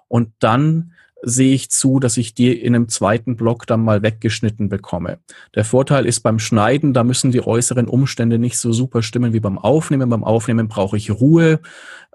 und 0.08 0.32
dann 0.40 0.93
sehe 1.24 1.54
ich 1.54 1.72
zu, 1.72 2.00
dass 2.00 2.18
ich 2.18 2.34
die 2.34 2.54
in 2.54 2.76
einem 2.76 2.90
zweiten 2.90 3.36
Block 3.36 3.66
dann 3.66 3.84
mal 3.84 4.04
weggeschnitten 4.04 4.70
bekomme. 4.70 5.20
Der 5.56 5.66
Vorteil 5.66 6.06
ist 6.06 6.20
beim 6.20 6.38
Schneiden, 6.40 6.94
da 6.94 7.04
müssen 7.04 7.32
die 7.32 7.46
äußeren 7.46 7.88
Umstände 7.88 8.38
nicht 8.38 8.58
so 8.58 8.74
super 8.74 9.02
stimmen 9.02 9.34
wie 9.34 9.40
beim 9.40 9.58
Aufnehmen. 9.58 10.10
Beim 10.10 10.24
Aufnehmen 10.24 10.68
brauche 10.68 10.98
ich 10.98 11.12
Ruhe, 11.12 11.60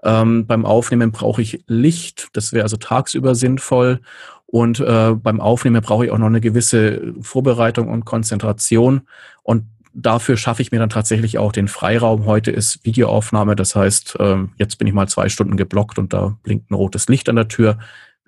ähm, 0.03 0.45
beim 0.45 0.65
Aufnehmen 0.65 1.11
brauche 1.11 1.41
ich 1.41 1.63
Licht, 1.67 2.29
das 2.33 2.53
wäre 2.53 2.63
also 2.63 2.77
tagsüber 2.77 3.35
sinnvoll. 3.35 4.01
Und 4.45 4.79
äh, 4.79 5.13
beim 5.13 5.41
Aufnehmen 5.41 5.81
brauche 5.81 6.05
ich 6.05 6.11
auch 6.11 6.17
noch 6.17 6.27
eine 6.27 6.41
gewisse 6.41 7.13
Vorbereitung 7.21 7.87
und 7.87 8.05
Konzentration. 8.05 9.01
Und 9.43 9.65
dafür 9.93 10.37
schaffe 10.37 10.61
ich 10.61 10.71
mir 10.71 10.79
dann 10.79 10.89
tatsächlich 10.89 11.37
auch 11.37 11.51
den 11.51 11.67
Freiraum. 11.67 12.25
Heute 12.25 12.51
ist 12.51 12.83
Videoaufnahme, 12.83 13.55
das 13.55 13.75
heißt, 13.75 14.17
ähm, 14.19 14.51
jetzt 14.57 14.77
bin 14.77 14.87
ich 14.87 14.93
mal 14.93 15.07
zwei 15.07 15.29
Stunden 15.29 15.57
geblockt 15.57 15.99
und 15.99 16.13
da 16.13 16.37
blinkt 16.43 16.71
ein 16.71 16.75
rotes 16.75 17.07
Licht 17.07 17.29
an 17.29 17.35
der 17.35 17.47
Tür. 17.47 17.77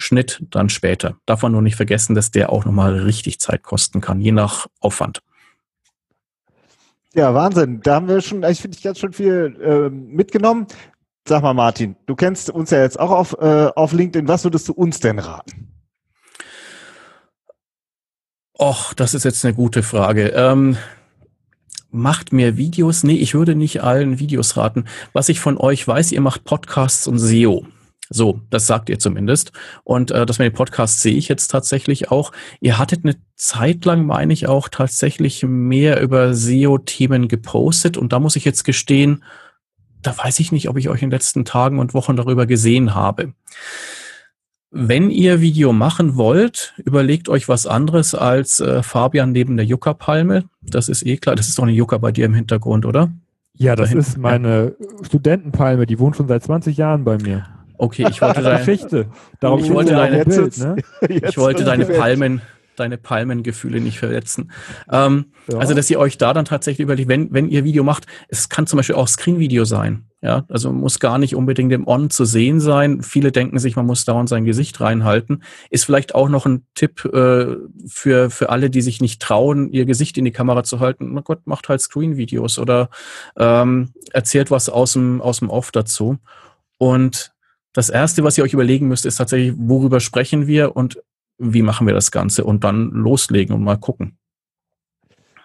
Schnitt 0.02 0.44
dann 0.50 0.70
später. 0.70 1.18
Darf 1.26 1.44
man 1.44 1.52
nur 1.52 1.62
nicht 1.62 1.76
vergessen, 1.76 2.16
dass 2.16 2.32
der 2.32 2.52
auch 2.52 2.66
nochmal 2.66 3.00
richtig 3.00 3.40
Zeit 3.40 3.64
kosten 3.64 4.02
kann, 4.02 4.20
je 4.20 4.32
nach 4.32 4.68
Aufwand. 4.80 5.22
Ja, 7.14 7.34
Wahnsinn. 7.34 7.82
Da 7.82 7.96
haben 7.96 8.08
wir 8.08 8.22
schon, 8.22 8.44
ich 8.44 8.62
finde 8.62 8.78
ich 8.78 8.84
ganz 8.84 9.00
schön 9.00 9.14
viel 9.14 9.58
äh, 9.62 9.90
mitgenommen. 9.90 10.68
Sag 11.28 11.44
mal, 11.44 11.54
Martin, 11.54 11.96
du 12.06 12.16
kennst 12.16 12.50
uns 12.50 12.72
ja 12.72 12.82
jetzt 12.82 13.00
auch 13.00 13.12
auf, 13.12 13.34
äh, 13.40 13.70
auf 13.76 13.94
LinkedIn. 13.94 14.28
Was 14.28 14.44
würdest 14.44 14.68
du 14.70 14.74
uns 14.74 15.00
denn 15.00 15.20
raten? 15.20 15.72
Och, 18.58 18.94
das 18.94 19.14
ist 19.14 19.26
jetzt 19.26 19.44
eine 19.44 19.54
gute 19.54 19.84
Frage. 19.84 20.30
Ähm, 20.30 20.78
macht 21.90 22.32
mehr 22.32 22.58
Videos? 22.58 23.04
Nee, 23.04 23.16
ich 23.16 23.34
würde 23.34 23.56
nicht 23.56 23.84
allen 23.84 24.20
Videos 24.20 24.56
raten. 24.56 24.86
Was 25.14 25.30
ich 25.30 25.40
von 25.40 25.58
euch 25.58 25.88
weiß, 25.88 26.12
ihr 26.12 26.22
macht 26.22 26.44
Podcasts 26.44 27.08
und 27.08 27.20
SEO. 27.20 27.66
So, 28.14 28.42
das 28.50 28.68
sagt 28.68 28.90
ihr 28.90 29.00
zumindest. 29.00 29.54
Und 29.86 30.12
äh, 30.12 30.26
das 30.26 30.38
mit 30.38 30.48
dem 30.48 30.54
Podcast 30.54 31.02
sehe 31.02 31.16
ich 31.16 31.30
jetzt 31.30 31.48
tatsächlich 31.48 32.12
auch. 32.12 32.34
Ihr 32.60 32.78
hattet 32.78 33.06
eine 33.06 33.16
Zeit 33.36 33.86
lang, 33.86 34.06
meine 34.06 34.34
ich, 34.34 34.48
auch 34.48 34.68
tatsächlich 34.68 35.44
mehr 35.44 36.02
über 36.02 36.34
SEO-Themen 36.34 37.30
gepostet. 37.30 37.96
Und 37.96 38.12
da 38.12 38.20
muss 38.20 38.36
ich 38.36 38.44
jetzt 38.44 38.66
gestehen, 38.66 39.24
da 40.02 40.18
weiß 40.18 40.42
ich 40.42 40.52
nicht, 40.52 40.68
ob 40.68 40.78
ich 40.78 40.90
euch 40.90 41.02
in 41.02 41.10
den 41.10 41.16
letzten 41.16 41.46
Tagen 41.46 41.80
und 41.80 41.94
Wochen 41.94 42.18
darüber 42.18 42.46
gesehen 42.46 42.96
habe. 42.96 43.34
Wenn 44.72 45.10
ihr 45.10 45.40
Video 45.40 45.72
machen 45.72 46.18
wollt, 46.18 46.74
überlegt 46.84 47.30
euch 47.30 47.48
was 47.48 47.66
anderes 47.66 48.14
als 48.14 48.60
äh, 48.60 48.84
Fabian 48.84 49.32
neben 49.32 49.56
der 49.56 49.66
Juckerpalme. 49.66 50.46
Das 50.62 50.90
ist 50.90 51.06
eh 51.06 51.16
klar. 51.16 51.38
Das 51.38 51.48
ist 51.48 51.58
doch 51.58 51.64
eine 51.64 51.72
Jucker 51.72 52.00
bei 52.00 52.12
dir 52.12 52.26
im 52.26 52.34
Hintergrund, 52.34 52.86
oder? 52.86 53.10
Ja, 53.54 53.78
das 53.78 53.94
ist 53.94 54.18
meine 54.18 54.76
Studentenpalme. 55.02 55.86
Die 55.86 56.00
wohnt 56.00 56.18
schon 56.18 56.28
seit 56.28 56.44
20 56.44 56.76
Jahren 56.76 57.06
bei 57.06 57.18
mir. 57.18 57.46
Okay, 57.82 58.06
ich 58.08 58.22
wollte 58.22 58.42
deine 58.44 58.60
Geschichte. 58.60 59.08
Darum 59.40 59.60
ich 59.60 59.72
wollte 59.74 59.94
deine, 59.94 60.24
Bild, 60.24 60.56
ne? 60.60 60.76
ich 61.10 61.36
wollte 61.36 61.64
deine 61.64 61.86
Palmen, 61.86 62.44
deine 62.76 63.00
Palmengefühle 63.00 63.82
nicht 63.82 63.98
verletzen. 63.98 64.52
Ähm, 64.92 65.32
ja. 65.52 65.58
Also, 65.58 65.74
dass 65.74 65.90
ihr 65.90 65.98
euch 65.98 66.20
da 66.20 66.32
dann 66.34 66.46
tatsächlich 66.46 66.84
überlegt, 66.84 67.10
wenn, 67.10 67.34
wenn 67.34 67.50
ihr 67.50 67.64
Video 67.64 67.84
macht, 67.84 68.06
es 68.28 68.50
kann 68.50 68.68
zum 68.68 68.78
Beispiel 68.78 68.96
auch 68.96 69.08
Screen-Video 69.08 69.66
sein. 69.66 70.06
Ja, 70.22 70.46
also 70.48 70.72
muss 70.72 71.00
gar 71.00 71.18
nicht 71.18 71.36
unbedingt 71.36 71.74
im 71.74 71.88
On 71.88 72.12
zu 72.12 72.24
sehen 72.24 72.60
sein. 72.60 73.02
Viele 73.02 73.32
denken 73.32 73.58
sich, 73.58 73.76
man 73.76 73.88
muss 73.88 74.06
dauernd 74.06 74.30
sein 74.30 74.46
Gesicht 74.46 74.80
reinhalten. 74.80 75.42
Ist 75.72 75.86
vielleicht 75.86 76.14
auch 76.14 76.30
noch 76.30 76.46
ein 76.46 76.68
Tipp 76.76 77.04
äh, 77.06 77.56
für, 77.88 78.30
für 78.30 78.50
alle, 78.50 78.70
die 78.70 78.82
sich 78.82 79.02
nicht 79.02 79.20
trauen, 79.24 79.72
ihr 79.72 79.86
Gesicht 79.86 80.20
in 80.20 80.26
die 80.26 80.32
Kamera 80.32 80.64
zu 80.64 80.80
halten. 80.80 81.16
Na 81.16 81.22
Gott, 81.22 81.48
macht 81.48 81.68
halt 81.68 81.82
Screen-Videos 81.82 82.60
oder 82.60 82.92
ähm, 83.40 83.90
erzählt 84.14 84.52
was 84.52 84.70
aus 84.70 84.94
dem, 84.94 85.20
aus 85.20 85.40
dem 85.40 85.50
Off 85.50 85.72
dazu. 85.72 86.20
Und 86.78 87.34
das 87.74 87.90
Erste, 87.90 88.24
was 88.24 88.38
ihr 88.38 88.44
euch 88.44 88.54
überlegen 88.54 88.88
müsst, 88.88 89.06
ist 89.06 89.16
tatsächlich, 89.16 89.56
worüber 89.58 90.00
sprechen 90.00 90.48
wir 90.48 90.76
und 90.76 91.02
wie 91.38 91.62
machen 91.62 91.88
wir 91.88 91.94
das 91.94 92.12
Ganze 92.12 92.44
und 92.44 92.64
dann 92.64 92.92
loslegen 92.92 93.56
und 93.56 93.64
mal 93.64 93.78
gucken. 93.78 94.18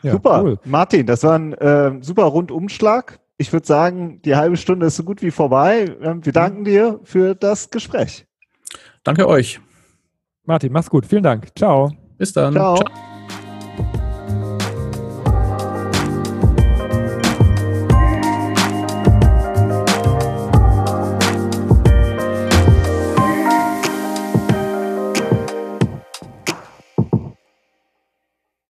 Ja, 0.02 0.12
super, 0.12 0.42
cool. 0.42 0.58
Martin, 0.64 1.06
das 1.06 1.22
war 1.22 1.38
ein 1.38 1.52
äh, 1.54 1.92
super 2.02 2.24
Rundumschlag 2.24 3.18
ich 3.38 3.52
würde 3.52 3.66
sagen, 3.66 4.20
die 4.22 4.36
halbe 4.36 4.56
Stunde 4.56 4.86
ist 4.86 4.96
so 4.96 5.04
gut 5.04 5.22
wie 5.22 5.30
vorbei. 5.30 5.94
Ähm, 6.00 6.24
wir 6.24 6.32
danken 6.32 6.64
dir 6.64 7.00
für 7.04 7.34
das 7.34 7.70
Gespräch. 7.70 8.26
Danke 9.04 9.28
euch. 9.28 9.60
Martin, 10.44 10.72
mach's 10.72 10.90
gut. 10.90 11.06
Vielen 11.06 11.22
Dank. 11.22 11.48
Ciao. 11.56 11.92
Bis 12.16 12.32
dann. 12.32 12.54
Ciao. 12.54 12.76
Ciao. 12.76 13.15